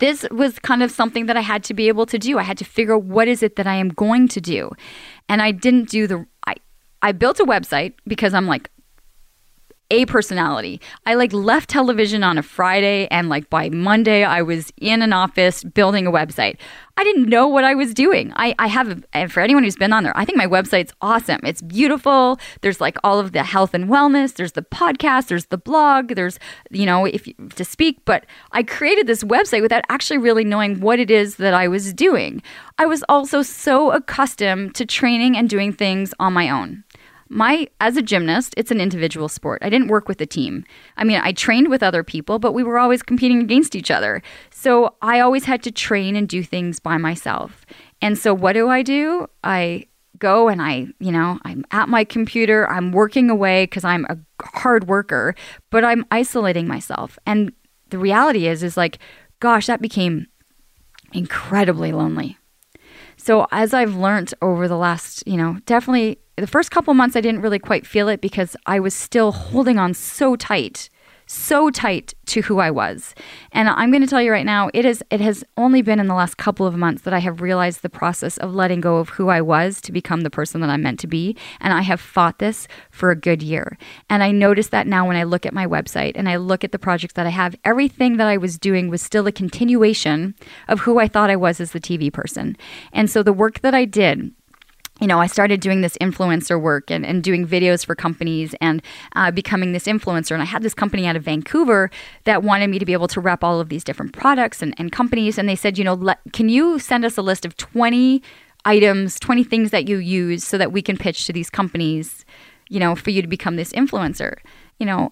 [0.00, 2.38] this was kind of something that I had to be able to do.
[2.38, 4.72] I had to figure out what is it that I am going to do.
[5.28, 6.26] And I didn't do the
[7.06, 8.68] I built a website because I'm like
[9.92, 10.80] a personality.
[11.06, 15.12] I like left television on a Friday and like by Monday I was in an
[15.12, 16.56] office building a website.
[16.96, 18.32] I didn't know what I was doing.
[18.34, 21.40] I, I have, and for anyone who's been on there, I think my website's awesome.
[21.44, 22.40] It's beautiful.
[22.62, 24.34] There's like all of the health and wellness.
[24.34, 25.28] There's the podcast.
[25.28, 26.16] There's the blog.
[26.16, 26.40] There's,
[26.70, 28.04] you know, if you, to speak.
[28.04, 31.92] But I created this website without actually really knowing what it is that I was
[31.92, 32.42] doing.
[32.78, 36.82] I was also so accustomed to training and doing things on my own
[37.28, 39.62] my as a gymnast it's an individual sport.
[39.62, 40.64] I didn't work with a team.
[40.96, 44.22] I mean i trained with other people but we were always competing against each other.
[44.50, 47.66] So i always had to train and do things by myself.
[48.00, 49.26] And so what do i do?
[49.42, 49.86] I
[50.18, 52.68] go and i you know i'm at my computer.
[52.68, 55.34] I'm working away because i'm a hard worker
[55.70, 57.18] but i'm isolating myself.
[57.26, 57.52] And
[57.90, 58.98] the reality is is like
[59.40, 60.26] gosh that became
[61.12, 62.38] incredibly lonely
[63.26, 67.20] so as I've learned over the last, you know, definitely the first couple months I
[67.20, 70.88] didn't really quite feel it because I was still holding on so tight
[71.26, 73.14] so tight to who I was.
[73.52, 76.06] And I'm going to tell you right now, it is it has only been in
[76.06, 79.10] the last couple of months that I have realized the process of letting go of
[79.10, 82.00] who I was to become the person that I'm meant to be, and I have
[82.00, 83.76] fought this for a good year.
[84.08, 86.72] And I notice that now when I look at my website and I look at
[86.72, 90.34] the projects that I have, everything that I was doing was still a continuation
[90.68, 92.56] of who I thought I was as the TV person.
[92.92, 94.32] And so the work that I did
[95.00, 98.82] you know, I started doing this influencer work and, and doing videos for companies and
[99.14, 100.32] uh, becoming this influencer.
[100.32, 101.90] And I had this company out of Vancouver
[102.24, 104.90] that wanted me to be able to rep all of these different products and, and
[104.90, 105.36] companies.
[105.36, 108.22] And they said, you know, can you send us a list of 20
[108.64, 112.24] items, 20 things that you use so that we can pitch to these companies,
[112.70, 114.36] you know, for you to become this influencer,
[114.78, 115.10] you know?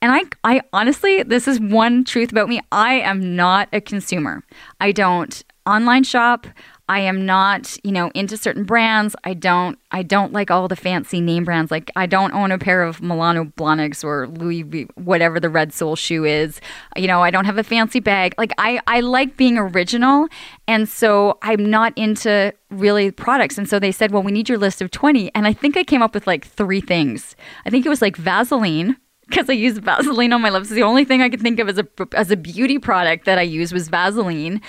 [0.00, 2.60] And I, I honestly, this is one truth about me.
[2.72, 4.42] I am not a consumer.
[4.80, 6.46] I don't online shop.
[6.88, 9.14] I am not, you know, into certain brands.
[9.24, 11.70] I don't I don't like all the fancy name brands.
[11.70, 15.72] Like I don't own a pair of Manolo Blahniks or Louis v, whatever the red
[15.72, 16.60] sole shoe is.
[16.96, 18.34] You know, I don't have a fancy bag.
[18.36, 20.28] Like I I like being original
[20.66, 23.58] and so I'm not into really products.
[23.58, 25.84] And so they said, "Well, we need your list of 20." And I think I
[25.84, 27.36] came up with like 3 things.
[27.64, 28.96] I think it was like Vaseline
[29.28, 30.68] because I use Vaseline on my lips.
[30.68, 33.42] The only thing I could think of as a as a beauty product that I
[33.42, 34.60] use was Vaseline.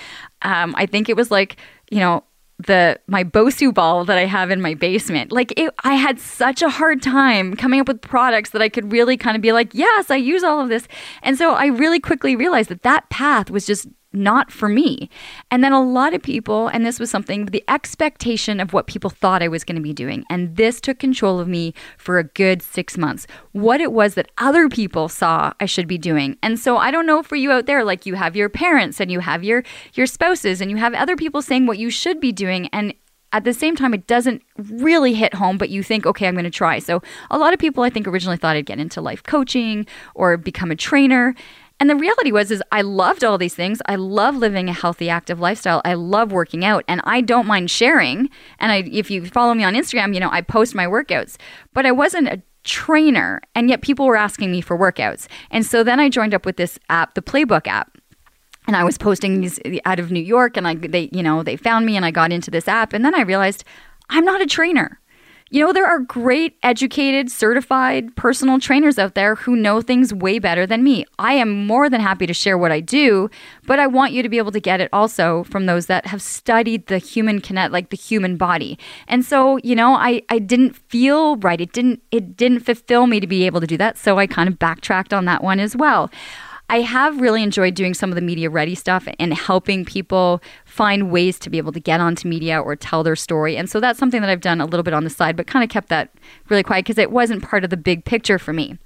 [0.42, 1.56] Um, I think it was like
[1.90, 2.24] you know
[2.58, 5.32] the my Bosu ball that I have in my basement.
[5.32, 8.92] Like it, I had such a hard time coming up with products that I could
[8.92, 10.86] really kind of be like, yes, I use all of this.
[11.22, 15.10] And so I really quickly realized that that path was just not for me.
[15.50, 19.10] And then a lot of people, and this was something, the expectation of what people
[19.10, 20.24] thought I was going to be doing.
[20.30, 23.26] And this took control of me for a good six months.
[23.52, 26.36] What it was that other people saw I should be doing.
[26.42, 29.10] And so I don't know for you out there, like you have your parents and
[29.10, 29.62] you have your
[29.94, 32.68] your spouses and you have other people saying what you should be doing.
[32.72, 32.94] And
[33.34, 36.44] at the same time, it doesn't really hit home, but you think, okay, I'm going
[36.44, 36.78] to try.
[36.78, 37.02] So,
[37.32, 40.70] a lot of people, I think, originally thought I'd get into life coaching or become
[40.70, 41.34] a trainer.
[41.80, 43.82] And the reality was is I loved all these things.
[43.86, 45.82] I love living a healthy active lifestyle.
[45.84, 48.30] I love working out and I don't mind sharing.
[48.58, 51.36] And I if you follow me on Instagram, you know, I post my workouts.
[51.72, 55.26] But I wasn't a trainer and yet people were asking me for workouts.
[55.50, 57.98] And so then I joined up with this app, the Playbook app.
[58.66, 61.56] And I was posting these out of New York and I they you know, they
[61.56, 63.64] found me and I got into this app and then I realized
[64.08, 65.00] I'm not a trainer.
[65.54, 70.40] You know, there are great, educated, certified personal trainers out there who know things way
[70.40, 71.06] better than me.
[71.16, 73.30] I am more than happy to share what I do,
[73.64, 76.20] but I want you to be able to get it also from those that have
[76.20, 78.80] studied the human connect, like the human body.
[79.06, 81.60] And so, you know, I, I didn't feel right.
[81.60, 83.96] It didn't it didn't fulfill me to be able to do that.
[83.96, 86.10] So I kind of backtracked on that one as well.
[86.70, 91.10] I have really enjoyed doing some of the media ready stuff and helping people find
[91.10, 93.56] ways to be able to get onto media or tell their story.
[93.56, 95.62] And so that's something that I've done a little bit on the side, but kind
[95.62, 96.10] of kept that
[96.48, 98.78] really quiet because it wasn't part of the big picture for me.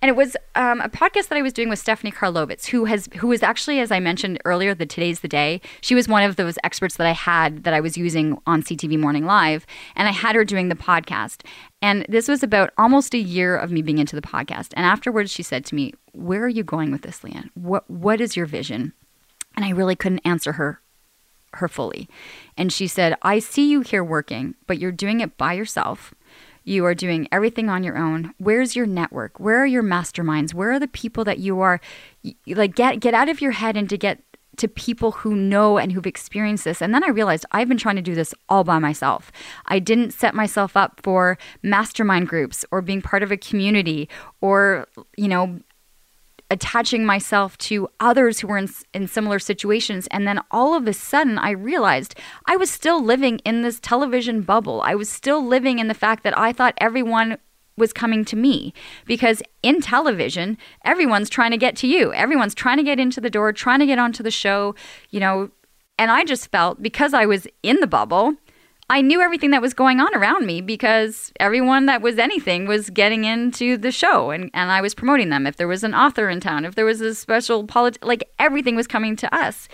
[0.00, 3.08] And it was um, a podcast that I was doing with Stephanie Karlovitz, who has
[3.16, 5.60] who was actually, as I mentioned earlier, the Today's the Day.
[5.80, 8.96] She was one of those experts that I had that I was using on CTV
[8.98, 11.44] Morning Live, and I had her doing the podcast.
[11.82, 14.72] And this was about almost a year of me being into the podcast.
[14.74, 17.50] And afterwards, she said to me, "Where are you going with this, Lianne?
[17.54, 18.92] What what is your vision?"
[19.56, 20.80] And I really couldn't answer her
[21.54, 22.08] her fully.
[22.56, 26.14] And she said, "I see you here working, but you're doing it by yourself."
[26.68, 28.34] You are doing everything on your own.
[28.38, 29.40] Where's your network?
[29.40, 30.52] Where are your masterminds?
[30.52, 31.80] Where are the people that you are
[32.46, 34.22] like get get out of your head and to get
[34.58, 36.82] to people who know and who've experienced this.
[36.82, 39.32] And then I realized I've been trying to do this all by myself.
[39.66, 44.08] I didn't set myself up for mastermind groups or being part of a community
[44.40, 45.60] or, you know,
[46.50, 50.06] attaching myself to others who were in, in similar situations.
[50.10, 52.14] And then all of a sudden, I realized
[52.46, 54.80] I was still living in this television bubble.
[54.82, 57.38] I was still living in the fact that I thought everyone
[57.76, 58.74] was coming to me
[59.06, 62.12] because in television, everyone's trying to get to you.
[62.12, 64.74] Everyone's trying to get into the door, trying to get onto the show,
[65.10, 65.50] you know.
[65.98, 68.34] And I just felt because I was in the bubble,
[68.90, 72.88] I knew everything that was going on around me because everyone that was anything was
[72.88, 75.46] getting into the show and, and I was promoting them.
[75.46, 78.76] If there was an author in town, if there was a special polit, like everything
[78.76, 79.68] was coming to us.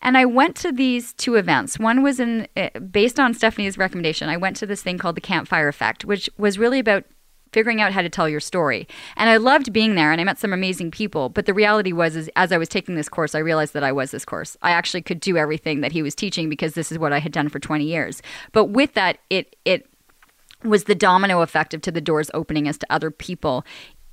[0.00, 1.78] And I went to these two events.
[1.78, 4.30] One was in eh, based on Stephanie's recommendation.
[4.30, 7.04] I went to this thing called the Campfire Effect, which was really about
[7.52, 8.86] figuring out how to tell your story.
[9.16, 11.28] And I loved being there and I met some amazing people.
[11.28, 13.92] But the reality was is as I was taking this course, I realized that I
[13.92, 14.56] was this course.
[14.62, 17.32] I actually could do everything that he was teaching because this is what I had
[17.32, 18.22] done for 20 years.
[18.52, 19.86] But with that, it it
[20.62, 23.64] was the domino effect of to the doors opening as to other people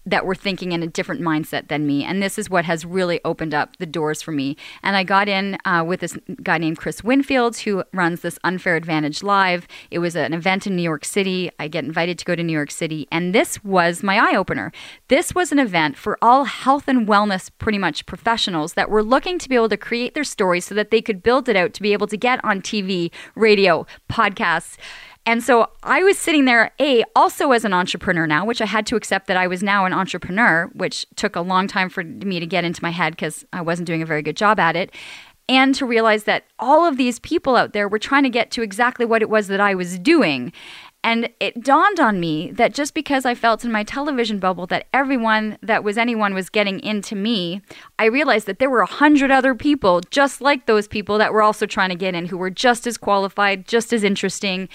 [0.07, 2.03] that were thinking in a different mindset than me.
[2.03, 4.55] And this is what has really opened up the doors for me.
[4.81, 8.77] And I got in uh, with this guy named Chris Winfield, who runs this Unfair
[8.77, 9.67] Advantage Live.
[9.91, 11.51] It was an event in New York City.
[11.59, 13.05] I get invited to go to New York City.
[13.11, 14.71] And this was my eye opener.
[15.09, 19.37] This was an event for all health and wellness, pretty much professionals that were looking
[19.39, 21.81] to be able to create their stories so that they could build it out to
[21.81, 24.77] be able to get on TV, radio, podcasts
[25.27, 28.85] and so I was sitting there, A, also as an entrepreneur now, which I had
[28.87, 32.39] to accept that I was now an entrepreneur, which took a long time for me
[32.39, 34.89] to get into my head because I wasn't doing a very good job at it.
[35.49, 38.61] And to realize that all of these people out there were trying to get to
[38.61, 40.53] exactly what it was that I was doing.
[41.03, 44.87] And it dawned on me that just because I felt in my television bubble that
[44.93, 47.61] everyone that was anyone was getting into me,
[47.97, 51.41] I realized that there were a hundred other people just like those people that were
[51.41, 54.67] also trying to get in who were just as qualified, just as interesting.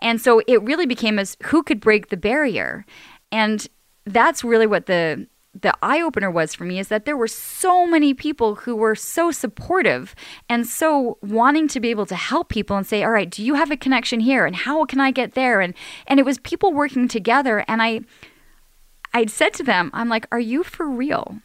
[0.00, 2.84] And so it really became as who could break the barrier.
[3.32, 3.66] And
[4.04, 5.26] that's really what the
[5.58, 8.94] the eye opener was for me is that there were so many people who were
[8.94, 10.14] so supportive
[10.48, 13.54] and so wanting to be able to help people and say, "All right, do you
[13.54, 15.74] have a connection here and how can I get there?" and
[16.06, 18.02] and it was people working together and I
[19.12, 21.40] I'd said to them, I'm like, "Are you for real?"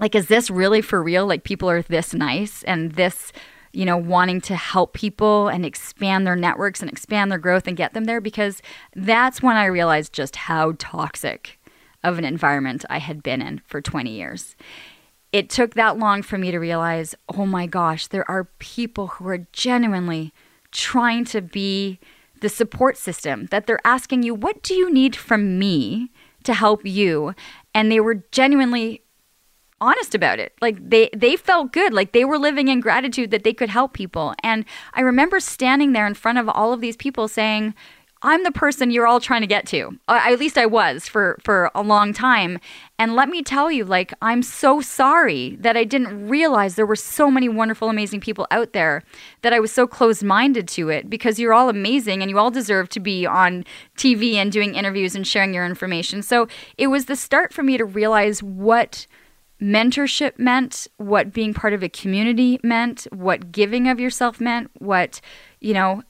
[0.00, 1.26] Like is this really for real?
[1.26, 3.32] Like people are this nice and this
[3.72, 7.76] you know, wanting to help people and expand their networks and expand their growth and
[7.76, 8.62] get them there because
[8.94, 11.58] that's when I realized just how toxic
[12.04, 14.54] of an environment I had been in for 20 years.
[15.32, 19.26] It took that long for me to realize, oh my gosh, there are people who
[19.26, 20.32] are genuinely
[20.70, 21.98] trying to be
[22.40, 26.10] the support system, that they're asking you, what do you need from me
[26.42, 27.34] to help you?
[27.74, 29.00] And they were genuinely
[29.80, 30.52] honest about it.
[30.60, 33.92] Like they they felt good, like they were living in gratitude that they could help
[33.92, 34.34] people.
[34.42, 37.74] And I remember standing there in front of all of these people saying,
[38.24, 39.98] I'm the person you're all trying to get to.
[40.08, 42.58] Uh, at least I was for for a long time.
[42.98, 46.96] And let me tell you, like I'm so sorry that I didn't realize there were
[46.96, 49.02] so many wonderful, amazing people out there
[49.42, 52.88] that I was so closed-minded to it because you're all amazing and you all deserve
[52.90, 53.64] to be on
[53.98, 56.22] TV and doing interviews and sharing your information.
[56.22, 56.48] So
[56.78, 59.06] it was the start for me to realize what
[59.60, 65.20] mentorship meant, what being part of a community meant, what giving of yourself meant, what,
[65.60, 66.02] you know,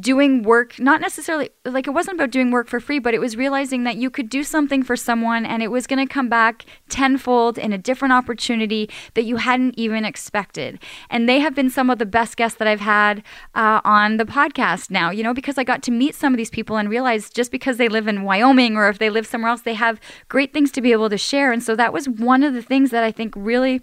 [0.00, 3.36] doing work, not necessarily like it wasn't about doing work for free, but it was
[3.36, 6.64] realizing that you could do something for someone and it was going to come back
[6.88, 10.80] tenfold in a different opportunity that you hadn't even expected.
[11.10, 13.22] And they have been some of the best guests that I've had
[13.54, 16.50] uh, on the podcast now, you know, because I got to meet some of these
[16.50, 19.62] people and realize just because they live in Wyoming or if they live somewhere else,
[19.62, 21.52] they have great things to be able to share.
[21.52, 23.80] And so that was one of the things that I think really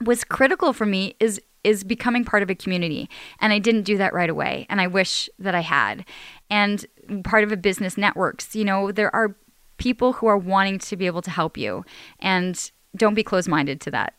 [0.00, 3.10] was critical for me is is becoming part of a community.
[3.40, 4.66] And I didn't do that right away.
[4.70, 6.06] And I wish that I had.
[6.48, 6.86] And
[7.24, 9.36] part of a business networks, you know, there are
[9.76, 11.84] people who are wanting to be able to help you.
[12.20, 14.14] And don't be closed minded to that.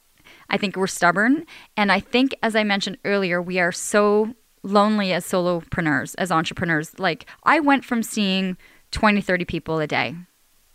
[0.49, 1.45] I think we're stubborn.
[1.75, 6.97] And I think, as I mentioned earlier, we are so lonely as solopreneurs, as entrepreneurs.
[6.99, 8.57] Like, I went from seeing
[8.91, 10.15] 20, 30 people a day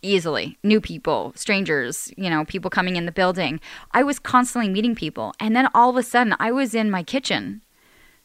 [0.05, 0.59] easily.
[0.63, 3.61] New people strangers you know people coming in the building.
[3.93, 5.35] I was constantly meeting people.
[5.41, 7.63] And then all of a sudden i was in my kitchen.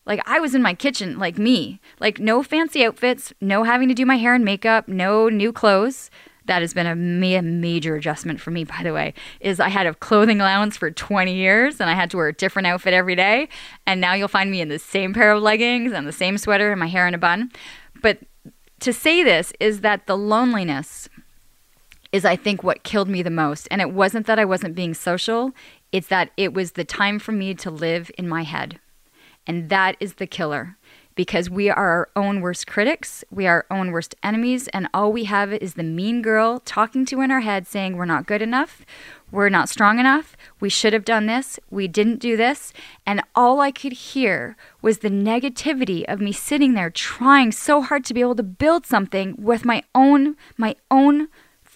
[0.05, 1.79] Like i was in my kitchen like me.
[1.99, 6.11] Like no fancy outfits no having to do my hair and makeup no new clothes.
[6.45, 9.85] That has been a ma- major adjustment for me by the way is i had
[9.87, 13.15] a clothing allowance for 20 years and i had to wear a different outfit every
[13.15, 13.49] day.
[13.85, 16.71] And now you'll find me in the same pair of leggings and the same sweater
[16.71, 17.51] and my hair in a bun.
[18.01, 18.19] But
[18.79, 21.09] to say this is that the loneliness
[22.11, 23.67] is I think what killed me the most.
[23.69, 25.51] And it wasn't that I wasn't being social,
[25.91, 28.79] it's that it was the time for me to live in my head.
[29.47, 30.77] And that is the killer
[31.19, 35.11] because we are our own worst critics, we are our own worst enemies, and all
[35.11, 38.41] we have is the mean girl talking to in our head saying we're not good
[38.41, 38.85] enough,
[39.29, 42.71] we're not strong enough, we should have done this, we didn't do this,
[43.05, 48.05] and all I could hear was the negativity of me sitting there trying so hard
[48.05, 51.27] to be able to build something with my own my own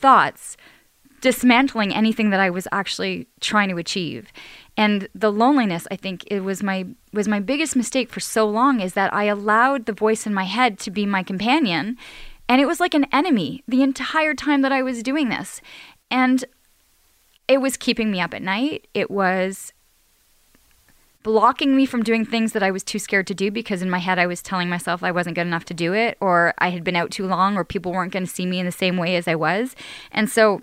[0.03, 0.57] thoughts
[1.21, 4.27] dismantling anything that I was actually trying to achieve.
[4.75, 8.81] And the loneliness, I think it was my was my biggest mistake for so long
[8.81, 11.97] is that I allowed the voice in my head to be my companion
[12.49, 15.61] and it was like an enemy the entire time that I was doing this.
[16.11, 16.43] And
[17.47, 18.87] it was keeping me up at night.
[18.93, 19.71] It was
[21.23, 23.99] blocking me from doing things that I was too scared to do because in my
[23.99, 26.83] head I was telling myself I wasn't good enough to do it or I had
[26.83, 29.15] been out too long or people weren't going to see me in the same way
[29.15, 29.75] as I was.
[30.11, 30.61] And so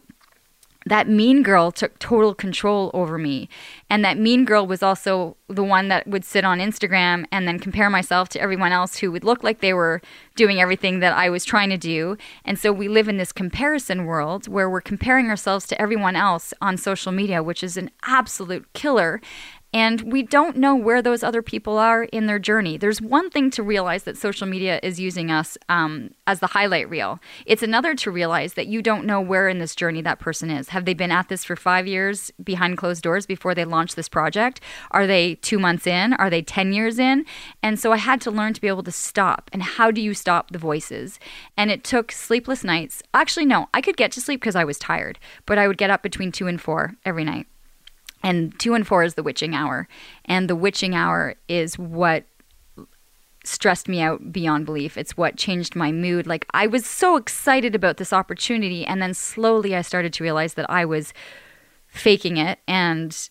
[0.86, 3.48] that mean girl took total control over me.
[3.90, 7.58] And that mean girl was also the one that would sit on Instagram and then
[7.58, 10.00] compare myself to everyone else who would look like they were
[10.36, 12.16] doing everything that I was trying to do.
[12.46, 16.54] And so we live in this comparison world where we're comparing ourselves to everyone else
[16.62, 19.20] on social media, which is an absolute killer.
[19.72, 22.76] And we don't know where those other people are in their journey.
[22.76, 26.90] There's one thing to realize that social media is using us um, as the highlight
[26.90, 27.20] reel.
[27.46, 30.70] It's another to realize that you don't know where in this journey that person is.
[30.70, 34.08] Have they been at this for five years behind closed doors before they launched this
[34.08, 34.60] project?
[34.90, 36.14] Are they two months in?
[36.14, 37.24] Are they 10 years in?
[37.62, 39.50] And so I had to learn to be able to stop.
[39.52, 41.20] And how do you stop the voices?
[41.56, 43.02] And it took sleepless nights.
[43.14, 45.90] Actually, no, I could get to sleep because I was tired, but I would get
[45.90, 47.46] up between two and four every night
[48.22, 49.88] and two and four is the witching hour.
[50.24, 52.24] And the witching hour is what
[53.44, 54.98] stressed me out beyond belief.
[54.98, 56.26] It's what changed my mood.
[56.26, 58.84] Like I was so excited about this opportunity.
[58.84, 61.12] And then slowly I started to realize that I was
[61.86, 63.30] faking it and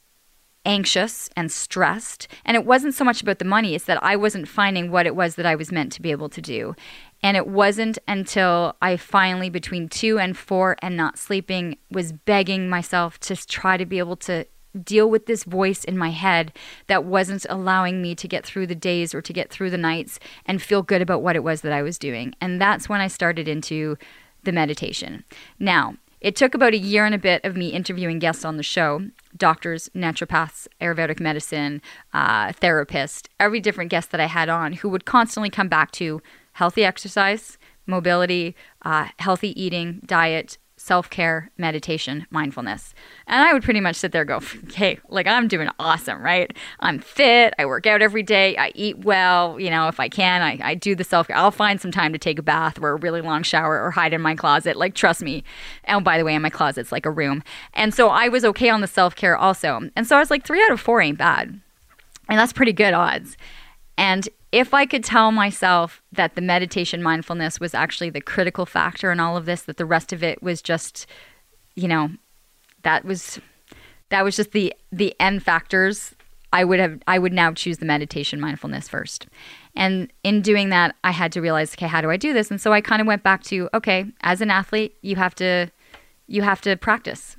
[0.66, 2.28] anxious and stressed.
[2.44, 5.16] And it wasn't so much about the money, it's that I wasn't finding what it
[5.16, 6.76] was that I was meant to be able to do.
[7.24, 12.70] And it wasn't until I finally, between two and four and not sleeping, was begging
[12.70, 14.46] myself to try to be able to
[14.84, 16.53] deal with this voice in my head
[16.88, 20.20] that wasn't allowing me to get through the days or to get through the nights
[20.45, 22.36] and feel good about what it was that I was doing.
[22.39, 23.97] And that's when I started into
[24.43, 25.24] the meditation.
[25.57, 28.63] Now, it took about a year and a bit of me interviewing guests on the
[28.63, 29.01] show
[29.38, 31.82] doctors, naturopaths, Ayurvedic medicine,
[32.13, 36.22] uh, therapist, every different guest that I had on who would constantly come back to
[36.53, 40.57] healthy exercise, mobility, uh, healthy eating, diet,
[40.90, 42.96] self care, meditation, mindfulness.
[43.28, 44.42] And I would pretty much sit there go,
[44.74, 46.52] hey, like I'm doing awesome, right?
[46.80, 47.54] I'm fit.
[47.60, 48.58] I work out every day.
[48.58, 49.60] I eat well.
[49.60, 51.36] You know, if I can, I, I do the self care.
[51.36, 54.14] I'll find some time to take a bath or a really long shower or hide
[54.14, 54.78] in my closet.
[54.78, 55.44] Like, trust me.
[55.84, 57.44] And by the way, in my closet's like a room.
[57.76, 59.82] And so I was okay on the self care also.
[59.96, 61.50] And so I was like, three out of four ain't bad.
[62.30, 63.38] And that's pretty good odds.
[63.96, 69.12] And if I could tell myself that the meditation mindfulness was actually the critical factor
[69.12, 71.06] in all of this, that the rest of it was just,
[71.76, 72.10] you know,
[72.84, 73.39] that was
[74.10, 76.16] that was just the the end factors,
[76.52, 79.28] I would have I would now choose the meditation mindfulness first.
[79.76, 82.50] And in doing that, I had to realize, okay, how do I do this?
[82.50, 85.70] And so I kind of went back to, okay, as an athlete, you have to
[86.28, 87.38] you have to practice.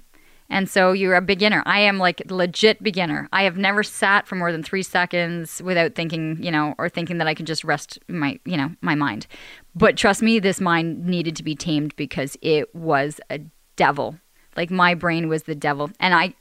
[0.50, 1.62] And so you're a beginner.
[1.64, 3.28] I am like legit beginner.
[3.32, 7.18] I have never sat for more than three seconds without thinking, you know, or thinking
[7.18, 9.28] that I can just rest my, you know, my mind.
[9.76, 13.40] But trust me, this mind needed to be tamed because it was a
[13.76, 14.18] devil.
[14.56, 15.90] Like my brain was the devil.
[16.00, 16.34] And I,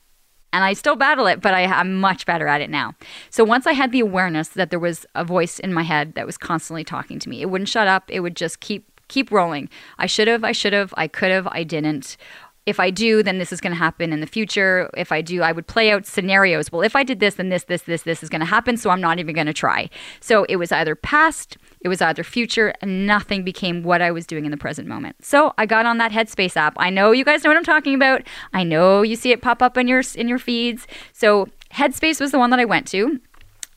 [0.51, 2.95] and I still battle it, but I, am much better at it now.
[3.29, 6.25] So once I had the awareness that there was a voice in my head that
[6.25, 8.05] was constantly talking to me, it wouldn't shut up.
[8.07, 9.69] It would just keep keep rolling.
[9.97, 12.15] I should have, I should have, I could have, I didn't
[12.65, 14.89] if I do, then this is going to happen in the future.
[14.95, 16.71] If I do, I would play out scenarios.
[16.71, 18.77] Well, if I did this, then this, this, this, this is going to happen.
[18.77, 19.89] So I'm not even going to try.
[20.19, 24.27] So it was either past, it was either future, and nothing became what I was
[24.27, 25.23] doing in the present moment.
[25.25, 26.73] So I got on that Headspace app.
[26.77, 28.23] I know you guys know what I'm talking about.
[28.53, 30.87] I know you see it pop up in your in your feeds.
[31.13, 33.19] So Headspace was the one that I went to.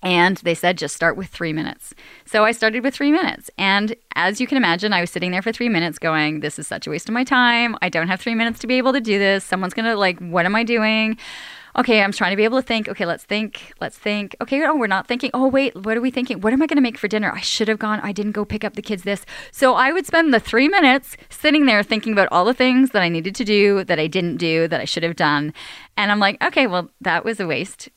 [0.03, 1.95] And they said, just start with three minutes.
[2.25, 3.51] So I started with three minutes.
[3.57, 6.67] And as you can imagine, I was sitting there for three minutes going, this is
[6.67, 7.77] such a waste of my time.
[7.83, 9.45] I don't have three minutes to be able to do this.
[9.45, 11.17] Someone's going to, like, what am I doing?
[11.75, 12.87] Okay, I'm trying to be able to think.
[12.87, 13.73] Okay, let's think.
[13.81, 14.37] Let's think.
[14.43, 15.31] Okay, oh, we're not thinking.
[15.33, 16.41] Oh, wait, what are we thinking?
[16.43, 17.33] What am I going to make for dinner?
[17.33, 18.01] I should have gone.
[18.01, 19.25] I didn't go pick up the kids this.
[19.53, 23.01] So I would spend the three minutes sitting there thinking about all the things that
[23.01, 25.55] I needed to do, that I didn't do, that I should have done.
[25.97, 27.89] And I'm like, okay, well, that was a waste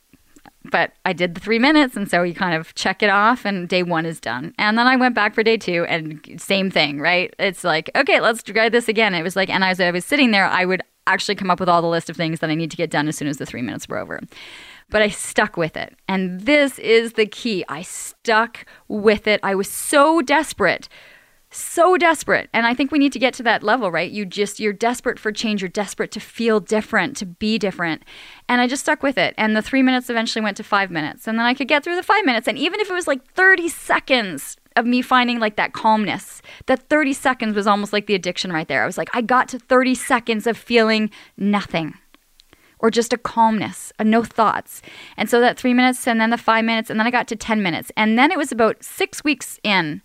[0.71, 3.67] but I did the three minutes, and so you kind of check it off, and
[3.67, 4.53] day one is done.
[4.57, 7.33] And then I went back for day two, and same thing, right?
[7.39, 9.13] It's like, okay, let's try this again.
[9.13, 11.69] It was like, and as I was sitting there, I would actually come up with
[11.69, 13.45] all the list of things that I need to get done as soon as the
[13.45, 14.19] three minutes were over.
[14.89, 15.95] But I stuck with it.
[16.07, 17.63] And this is the key.
[17.67, 19.39] I stuck with it.
[19.43, 20.89] I was so desperate
[21.55, 22.49] so desperate.
[22.53, 24.11] And i think we need to get to that level right?
[24.11, 25.61] You just you're desperate for change.
[25.61, 28.03] You're desperate to feel different to be different.
[28.47, 29.33] And i just stuck with it.
[29.37, 31.27] And the three minutes eventually went to five minutes.
[31.27, 32.47] And then i could get through the five minutes.
[32.47, 36.89] And even if it was like 30 seconds of me finding like that calmness that
[36.89, 38.83] 30 seconds was almost like the addiction right there.
[38.83, 41.95] I was like i got to 30 seconds of feeling nothing
[42.79, 44.81] or just a calmness, a no thoughts.
[45.17, 47.35] And so that three minutes and then the five minutes, and then I got to
[47.35, 47.91] 10 minutes.
[47.97, 50.01] And then it was about six weeks in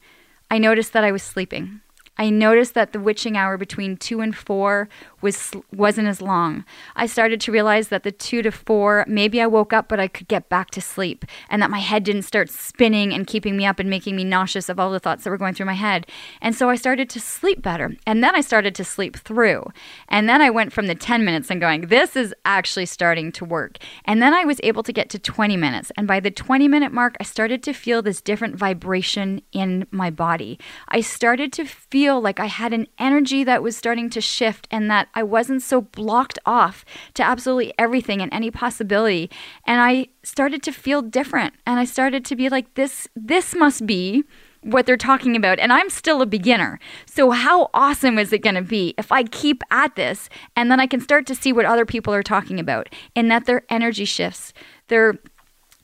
[0.51, 1.80] I noticed that I was sleeping.
[2.18, 4.88] I noticed that the witching hour between 2 and 4
[5.22, 6.64] was wasn't as long.
[6.96, 10.08] I started to realize that the 2 to 4 maybe I woke up but I
[10.08, 13.66] could get back to sleep and that my head didn't start spinning and keeping me
[13.66, 16.06] up and making me nauseous of all the thoughts that were going through my head.
[16.40, 17.96] And so I started to sleep better.
[18.06, 19.64] And then I started to sleep through.
[20.08, 23.44] And then I went from the 10 minutes and going this is actually starting to
[23.44, 23.78] work.
[24.04, 26.92] And then I was able to get to 20 minutes and by the 20 minute
[26.92, 30.58] mark I started to feel this different vibration in my body.
[30.88, 34.66] I started to feel feel like I had an energy that was starting to shift
[34.70, 36.84] and that I wasn't so blocked off
[37.14, 39.30] to absolutely everything and any possibility.
[39.66, 41.54] And I started to feel different.
[41.66, 44.24] And I started to be like, this, this must be
[44.62, 45.58] what they're talking about.
[45.58, 46.78] And I'm still a beginner.
[47.06, 50.80] So, how awesome is it going to be if I keep at this and then
[50.80, 54.04] I can start to see what other people are talking about and that their energy
[54.04, 54.52] shifts,
[54.88, 55.18] their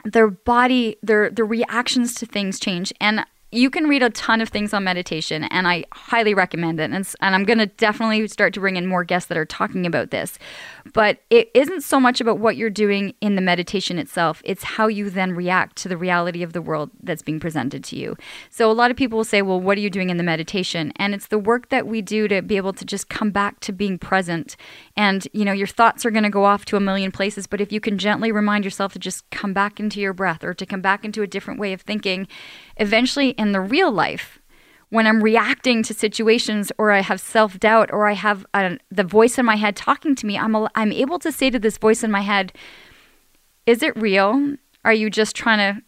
[0.05, 2.93] their body, their their reactions to things change.
[3.01, 6.91] And you can read a ton of things on meditation, and I highly recommend it.
[6.91, 9.87] And, and I'm going to definitely start to bring in more guests that are talking
[9.87, 10.39] about this.
[10.93, 14.89] But it isn't so much about what you're doing in the meditation itself, it's how
[14.89, 18.17] you then react to the reality of the world that's being presented to you.
[18.51, 20.93] So a lot of people will say, Well, what are you doing in the meditation?
[20.97, 23.73] And it's the work that we do to be able to just come back to
[23.73, 24.57] being present.
[24.97, 27.61] And, you know, your thoughts are going to go off to a million places, but
[27.61, 30.67] if you can gently remind yourself to just come back into your breath or to
[30.67, 32.27] come back into a different way of thinking,
[32.79, 34.39] eventually in the real life,
[34.91, 39.05] when I'm reacting to situations or I have self doubt or I have a, the
[39.05, 42.03] voice in my head talking to me, I'm, I'm able to say to this voice
[42.03, 42.53] in my head,
[43.67, 44.57] Is it real?
[44.85, 45.83] Are you just trying to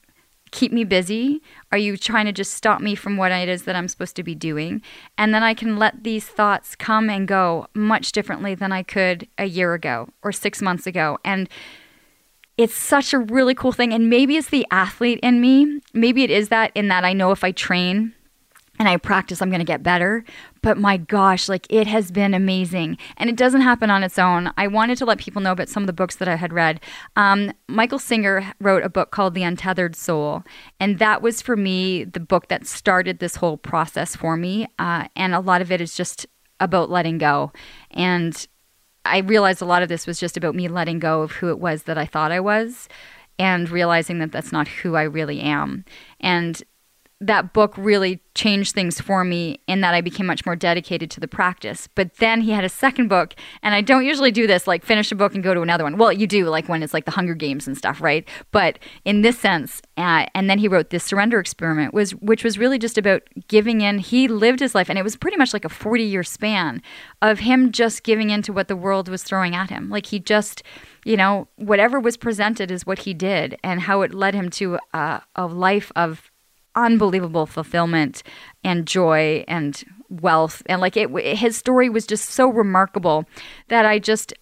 [0.51, 1.43] keep me busy?
[1.71, 4.23] Are you trying to just stop me from what it is that I'm supposed to
[4.23, 4.83] be doing?
[5.17, 9.29] And then I can let these thoughts come and go much differently than I could
[9.37, 11.19] a year ago or six months ago.
[11.25, 11.49] And
[12.59, 13.95] it's such a really cool thing.
[13.95, 15.81] And maybe it's the athlete in me.
[15.95, 18.13] Maybe it is that in that I know if I train
[18.81, 20.25] and I practice, I'm going to get better.
[20.61, 22.99] But my gosh, like it has been amazing.
[23.17, 24.53] And it doesn't happen on its own.
[24.57, 26.81] I wanted to let people know about some of the books that I had read.
[27.15, 30.43] Um, Michael Singer wrote a book called The Untethered Soul.
[30.81, 34.67] And that was for me the book that started this whole process for me.
[34.81, 36.27] Uh, and a lot of it is just
[36.61, 37.53] about letting go.
[37.93, 38.47] And
[39.09, 41.59] I realized a lot of this was just about me letting go of who it
[41.59, 42.89] was that I thought I was
[43.39, 45.85] and realizing that that's not who I really am.
[46.21, 46.63] And
[47.21, 51.21] that book really changed things for me in that I became much more dedicated to
[51.21, 51.89] the practice.
[51.97, 55.11] But then he had a second book, and I don't usually do this, like finish
[55.11, 55.97] a book and go to another one.
[55.97, 58.27] Well, you do, like when it's like the Hunger Games and stuff, right?
[58.53, 62.57] But in this sense, uh, and then he wrote this Surrender Experiment, was which was
[62.57, 63.99] really just about giving in.
[63.99, 66.81] He lived his life, and it was pretty much like a forty year span
[67.21, 69.91] of him just giving in to what the world was throwing at him.
[69.91, 70.63] Like he just
[71.05, 74.79] you know, whatever was presented is what he did, and how it led him to
[74.93, 76.28] uh, a life of
[76.75, 78.23] unbelievable fulfillment
[78.63, 83.27] and joy and wealth and like it his story was just so remarkable
[83.69, 84.33] that I just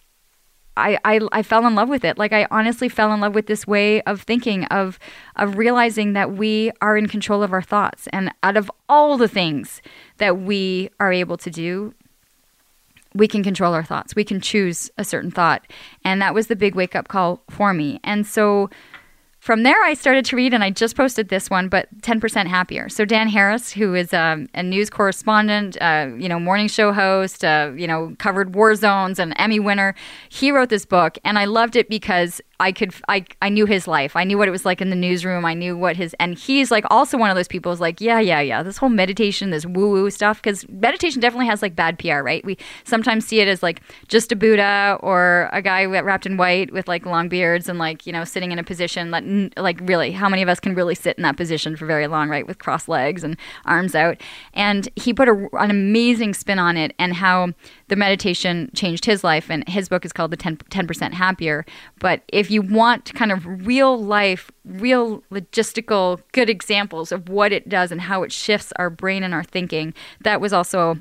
[0.77, 2.19] I, I, I fell in love with it.
[2.19, 4.99] Like I honestly fell in love with this way of thinking of
[5.35, 8.07] of realizing that we are in control of our thoughts.
[8.13, 9.81] And out of all the things
[10.17, 11.95] that we are able to do,
[13.15, 14.15] we can control our thoughts.
[14.15, 15.65] We can choose a certain thought.
[16.05, 17.99] And that was the big wake up call for me.
[18.03, 18.69] And so
[19.47, 22.89] from there, I started to read, and I just posted this one, but 10% happier.
[22.89, 27.45] So Dan Harris, who is um, a news correspondent, uh, you know, morning show host,
[27.45, 29.95] uh, you know, covered war zones and Emmy winner,
[30.27, 33.87] he wrote this book, and I loved it because I could I I knew his
[33.87, 34.15] life.
[34.15, 35.45] I knew what it was like in the newsroom.
[35.45, 38.19] I knew what his and he's like also one of those people is like, yeah,
[38.19, 38.63] yeah, yeah.
[38.63, 42.43] This whole meditation, this woo-woo stuff cuz meditation definitely has like bad PR, right?
[42.43, 46.73] We sometimes see it as like just a Buddha or a guy wrapped in white
[46.73, 49.23] with like long beards and like, you know, sitting in a position that
[49.57, 52.29] like really how many of us can really sit in that position for very long,
[52.29, 52.47] right?
[52.47, 54.21] With crossed legs and arms out.
[54.53, 57.53] And he put a, an amazing spin on it and how
[57.87, 61.65] the meditation changed his life and his book is called the 10, 10% happier
[61.99, 67.69] but if you want kind of real life real logistical good examples of what it
[67.69, 70.97] does and how it shifts our brain and our thinking that was also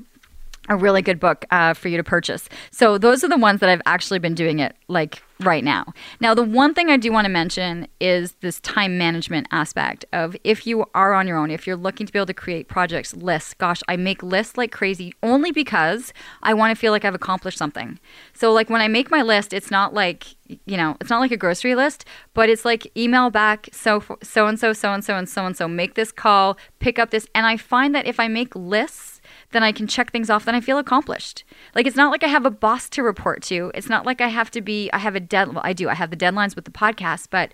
[0.68, 2.48] a really good book uh, for you to purchase.
[2.70, 5.92] So those are the ones that I've actually been doing it like right now.
[6.20, 10.36] Now, the one thing I do want to mention is this time management aspect of
[10.44, 13.14] if you are on your own, if you're looking to be able to create projects,
[13.14, 13.54] lists.
[13.54, 16.12] Gosh, I make lists like crazy only because
[16.42, 17.98] I want to feel like I've accomplished something.
[18.32, 21.32] So, like when I make my list, it's not like you know, it's not like
[21.32, 25.16] a grocery list, but it's like email back so so and so so and so
[25.16, 28.20] and so and so make this call, pick up this, and I find that if
[28.20, 29.15] I make lists
[29.52, 31.44] then I can check things off, then I feel accomplished.
[31.74, 33.70] Like it's not like I have a boss to report to.
[33.74, 35.64] It's not like I have to be, I have a deadline.
[35.64, 37.52] I do, I have the deadlines with the podcast, but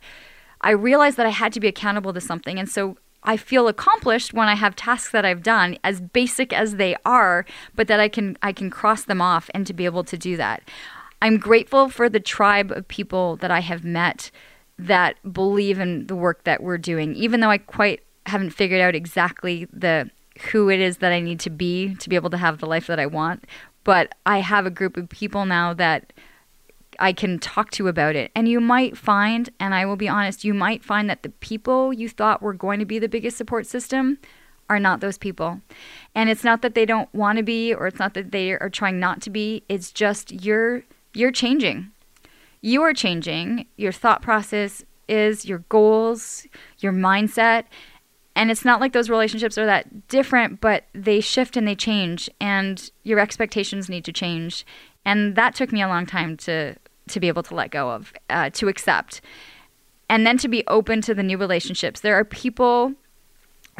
[0.61, 2.59] I realized that I had to be accountable to something.
[2.59, 6.77] And so I feel accomplished when I have tasks that I've done, as basic as
[6.77, 10.05] they are, but that I can I can cross them off and to be able
[10.05, 10.63] to do that.
[11.21, 14.33] I'm grateful for the tribe of people that I have met
[14.77, 18.97] that believe in the work that we're doing, even though I quite haven't figured out
[18.97, 20.11] exactly the
[20.51, 22.87] who it is that I need to be to be able to have the life
[22.87, 23.45] that I want.
[23.85, 26.13] But I have a group of people now that
[26.99, 28.31] I can talk to about it.
[28.35, 31.93] And you might find, and I will be honest, you might find that the people
[31.93, 34.19] you thought were going to be the biggest support system
[34.71, 35.61] are not those people.
[36.15, 38.71] And it's not that they don't want to be or it's not that they are
[38.71, 39.65] trying not to be.
[39.69, 41.91] It's just you're you're changing.
[42.61, 43.67] You are changing.
[43.77, 46.47] Your thought process is your goals,
[46.79, 47.65] your mindset,
[48.35, 52.31] and it's not like those relationships are that different but they shift and they change
[52.41, 54.65] and your expectations need to change.
[55.05, 56.77] And that took me a long time to
[57.09, 59.21] to be able to let go of uh, to accept.
[60.09, 62.01] And then to be open to the new relationships.
[62.01, 62.93] There are people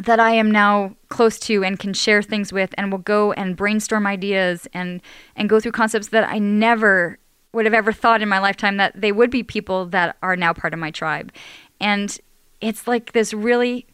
[0.03, 3.55] that I am now close to and can share things with and will go and
[3.55, 5.01] brainstorm ideas and
[5.35, 7.19] and go through concepts that I never
[7.53, 10.53] would have ever thought in my lifetime that they would be people that are now
[10.53, 11.31] part of my tribe.
[11.79, 12.17] And
[12.61, 13.85] it's like this really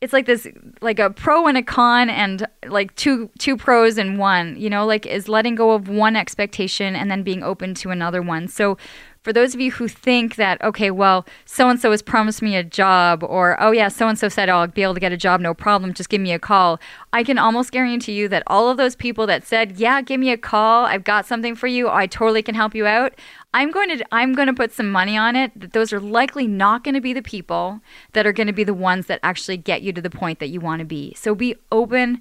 [0.00, 0.46] it's like this
[0.80, 4.86] like a pro and a con and like two two pros and one you know
[4.86, 8.48] like is letting go of one expectation and then being open to another one.
[8.48, 8.78] So
[9.22, 12.56] for those of you who think that okay well so and so has promised me
[12.56, 15.12] a job or oh yeah so and so said oh, i'll be able to get
[15.12, 16.80] a job no problem just give me a call
[17.12, 20.30] i can almost guarantee you that all of those people that said yeah give me
[20.30, 23.12] a call i've got something for you i totally can help you out
[23.52, 26.46] I'm going to I'm going to put some money on it that those are likely
[26.46, 27.80] not going to be the people
[28.12, 30.48] that are going to be the ones that actually get you to the point that
[30.48, 31.14] you want to be.
[31.16, 32.20] So be open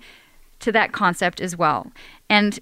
[0.59, 1.91] to that concept as well.
[2.30, 2.59] And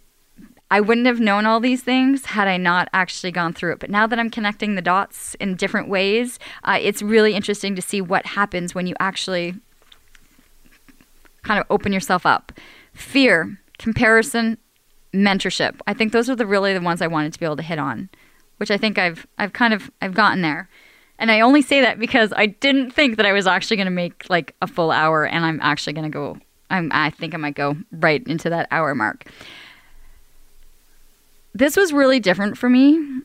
[0.70, 3.80] I wouldn't have known all these things had I not actually gone through it.
[3.80, 7.82] But now that I'm connecting the dots in different ways, uh, it's really interesting to
[7.82, 9.56] see what happens when you actually
[11.44, 12.52] kind of open yourself up.
[12.94, 14.58] Fear, comparison,
[15.14, 15.80] mentorship.
[15.88, 17.80] I think those are the really the ones I wanted to be able to hit
[17.80, 18.10] on,
[18.58, 20.70] which I think I've I've kind of I've gotten there.
[21.20, 23.92] And I only say that because I didn't think that I was actually going to
[23.92, 26.38] make like a full hour and I'm actually going to go
[26.70, 29.26] I'm I think I might go right into that hour mark.
[31.54, 33.22] This was really different for me.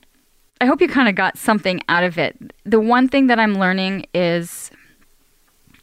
[0.61, 2.37] I hope you kind of got something out of it.
[2.65, 4.71] The one thing that I'm learning is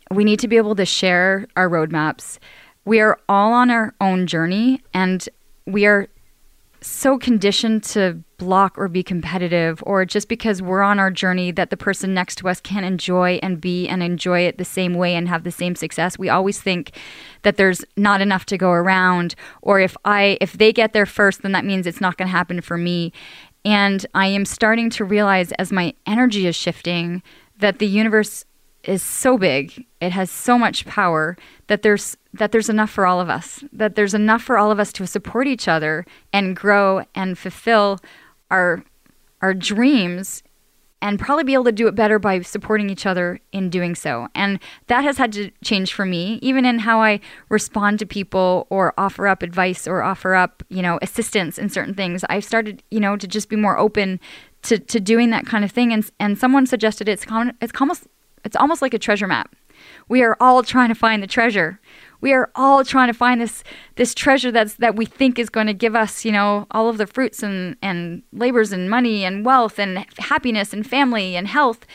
[0.09, 2.39] we need to be able to share our roadmaps.
[2.85, 5.27] We are all on our own journey and
[5.67, 6.07] we are
[6.81, 11.69] so conditioned to block or be competitive or just because we're on our journey that
[11.69, 15.15] the person next to us can enjoy and be and enjoy it the same way
[15.15, 16.17] and have the same success.
[16.17, 16.97] We always think
[17.41, 21.41] that there's not enough to go around or if i if they get there first
[21.41, 23.11] then that means it's not going to happen for me.
[23.65, 27.21] And i am starting to realize as my energy is shifting
[27.57, 28.45] that the universe
[28.85, 33.19] is so big it has so much power that there's that there's enough for all
[33.19, 37.03] of us that there's enough for all of us to support each other and grow
[37.15, 37.99] and fulfill
[38.51, 38.83] our
[39.41, 40.43] our dreams
[41.01, 44.27] and probably be able to do it better by supporting each other in doing so.
[44.35, 48.67] And that has had to change for me, even in how I respond to people
[48.69, 52.25] or offer up advice or offer up, you know, assistance in certain things.
[52.27, 54.19] I've started, you know, to just be more open
[54.63, 55.93] to, to doing that kind of thing.
[55.93, 57.25] And, and someone suggested it's,
[57.61, 58.07] it's almost
[58.45, 59.55] it's almost like a treasure map.
[60.07, 61.79] We are all trying to find the treasure.
[62.21, 63.63] We are all trying to find this
[63.95, 66.97] this treasure that's that we think is going to give us, you know, all of
[66.97, 71.85] the fruits and and labors and money and wealth and happiness and family and health.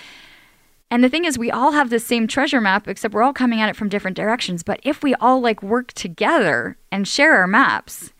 [0.90, 3.60] And the thing is, we all have the same treasure map, except we're all coming
[3.60, 4.62] at it from different directions.
[4.62, 8.12] But if we all like work together and share our maps,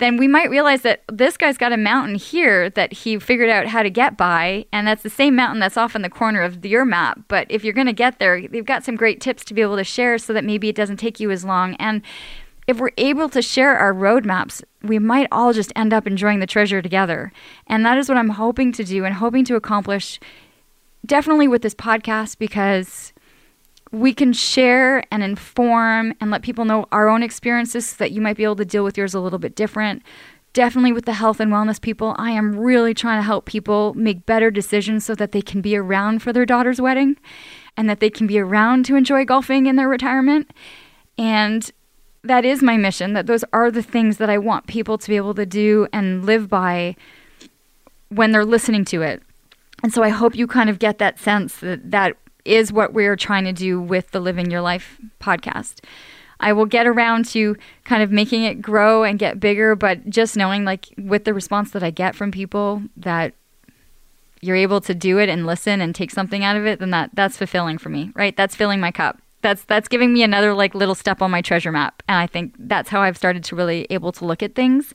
[0.00, 3.66] then we might realize that this guy's got a mountain here that he figured out
[3.66, 6.64] how to get by, and that's the same mountain that's off in the corner of
[6.64, 7.20] your map.
[7.28, 9.76] But if you're going to get there, they've got some great tips to be able
[9.76, 11.74] to share so that maybe it doesn't take you as long.
[11.76, 12.02] And
[12.66, 16.46] if we're able to share our roadmaps, we might all just end up enjoying the
[16.46, 17.32] treasure together.
[17.66, 20.18] And that is what I'm hoping to do and hoping to accomplish
[21.04, 23.12] definitely with this podcast because
[23.92, 28.20] we can share and inform and let people know our own experiences so that you
[28.20, 30.02] might be able to deal with yours a little bit different.
[30.52, 34.26] Definitely with the health and wellness people, I am really trying to help people make
[34.26, 37.16] better decisions so that they can be around for their daughter's wedding
[37.76, 40.50] and that they can be around to enjoy golfing in their retirement.
[41.16, 41.70] And
[42.22, 45.16] that is my mission, that those are the things that I want people to be
[45.16, 46.96] able to do and live by
[48.08, 49.22] when they're listening to it.
[49.82, 53.16] And so I hope you kind of get that sense that that is what we're
[53.16, 55.84] trying to do with the Living Your Life podcast.
[56.40, 60.36] I will get around to kind of making it grow and get bigger, but just
[60.36, 63.34] knowing, like, with the response that I get from people, that
[64.40, 67.10] you're able to do it and listen and take something out of it, then that
[67.12, 68.34] that's fulfilling for me, right?
[68.36, 69.20] That's filling my cup.
[69.42, 72.54] That's that's giving me another like little step on my treasure map, and I think
[72.58, 74.94] that's how I've started to really able to look at things.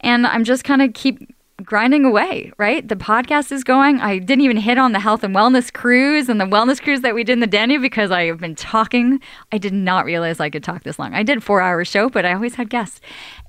[0.00, 1.34] And I'm just kind of keep
[1.64, 2.86] grinding away, right?
[2.86, 4.00] The podcast is going.
[4.00, 7.14] I didn't even hit on the health and wellness cruise and the wellness cruise that
[7.14, 9.20] we did in the Danube because I have been talking.
[9.52, 11.14] I did not realize I could talk this long.
[11.14, 13.00] I did four hour show, but I always had guests.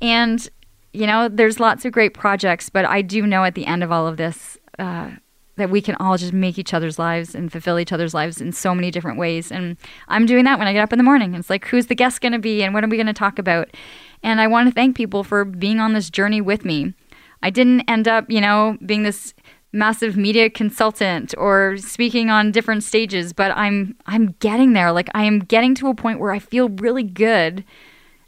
[0.01, 0.47] And,
[0.93, 3.91] you know, there's lots of great projects, but I do know at the end of
[3.91, 5.11] all of this, uh,
[5.57, 8.51] that we can all just make each other's lives and fulfill each other's lives in
[8.51, 9.51] so many different ways.
[9.51, 11.35] And I'm doing that when I get up in the morning.
[11.35, 13.37] It's like, who's the guest going to be and what are we going to talk
[13.37, 13.69] about?
[14.23, 16.93] And I want to thank people for being on this journey with me.
[17.43, 19.33] I didn't end up, you know, being this
[19.73, 24.91] massive media consultant or speaking on different stages, but I'm I'm getting there.
[24.91, 27.63] Like I am getting to a point where I feel really good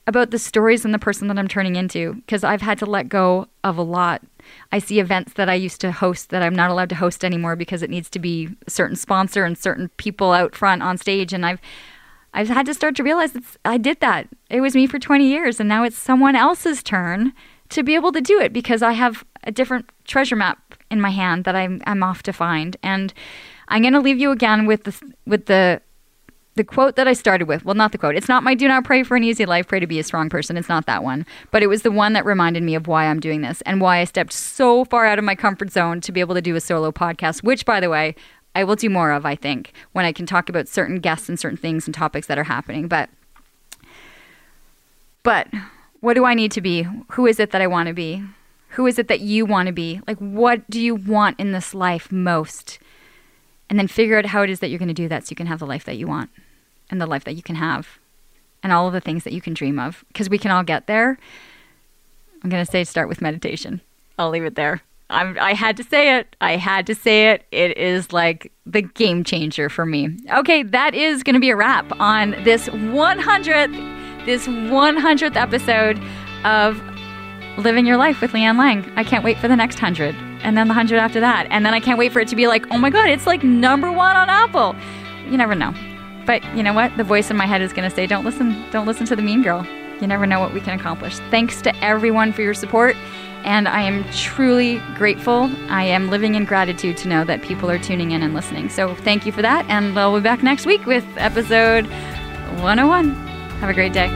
[0.06, 3.08] about the stories and the person that I'm turning into because I've had to let
[3.08, 4.22] go of a lot.
[4.72, 7.56] I see events that I used to host that I'm not allowed to host anymore
[7.56, 11.34] because it needs to be a certain sponsor and certain people out front on stage
[11.34, 11.62] and I've
[12.36, 14.28] I've had to start to realize I did that.
[14.50, 17.34] It was me for 20 years and now it's someone else's turn
[17.74, 21.10] to be able to do it because I have a different treasure map in my
[21.10, 22.78] hand that I'm I'm off to find.
[22.84, 23.14] And
[23.68, 25.82] I'm going to leave you again with the with the
[26.56, 27.66] the quote that I started with.
[27.66, 28.16] Well, not the quote.
[28.16, 30.30] It's not my do not pray for an easy life, pray to be a strong
[30.30, 30.56] person.
[30.56, 31.26] It's not that one.
[31.50, 33.98] But it was the one that reminded me of why I'm doing this and why
[33.98, 36.62] I stepped so far out of my comfort zone to be able to do a
[36.62, 38.16] solo podcast, which by the way,
[38.56, 41.40] I will do more of, I think, when I can talk about certain guests and
[41.40, 42.88] certain things and topics that are happening.
[42.88, 43.10] But
[45.24, 45.48] but
[46.04, 46.86] what do I need to be?
[47.12, 48.22] Who is it that I want to be?
[48.72, 50.02] Who is it that you want to be?
[50.06, 52.78] Like, what do you want in this life most?
[53.70, 55.38] And then figure out how it is that you're going to do that so you
[55.38, 56.30] can have the life that you want
[56.90, 58.00] and the life that you can have
[58.62, 60.04] and all of the things that you can dream of.
[60.10, 61.18] Because we can all get there.
[62.44, 63.80] I'm going to say start with meditation.
[64.20, 64.82] I'll leave it there.
[65.10, 66.36] I'm, I had to say it.
[66.42, 67.46] I had to say it.
[67.52, 70.18] It is like the game changer for me.
[70.34, 76.02] Okay, that is going to be a wrap on this 100th, this 100th episode
[76.46, 76.82] of
[77.58, 78.92] Living Your Life with Lianne Laing.
[78.96, 81.48] I can't wait for the next 100 and then the 100 after that.
[81.50, 83.44] And then I can't wait for it to be like, oh my God, it's like
[83.44, 84.76] number one on Apple.
[85.30, 85.74] You never know.
[86.26, 86.96] But you know what?
[86.98, 89.22] The voice in my head is going to say, don't listen, don't listen to the
[89.22, 89.66] mean girl.
[90.02, 91.18] You never know what we can accomplish.
[91.30, 92.96] Thanks to everyone for your support.
[93.44, 95.52] And I am truly grateful.
[95.70, 98.70] I am living in gratitude to know that people are tuning in and listening.
[98.70, 99.66] So thank you for that.
[99.70, 101.86] And I'll be back next week with episode
[102.62, 103.33] 101.
[103.60, 104.08] Have a great day.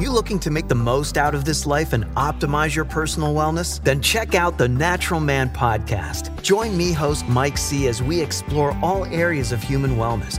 [0.00, 3.82] You looking to make the most out of this life and optimize your personal wellness?
[3.82, 6.42] Then check out the Natural Man Podcast.
[6.42, 10.38] Join me, host Mike C., as we explore all areas of human wellness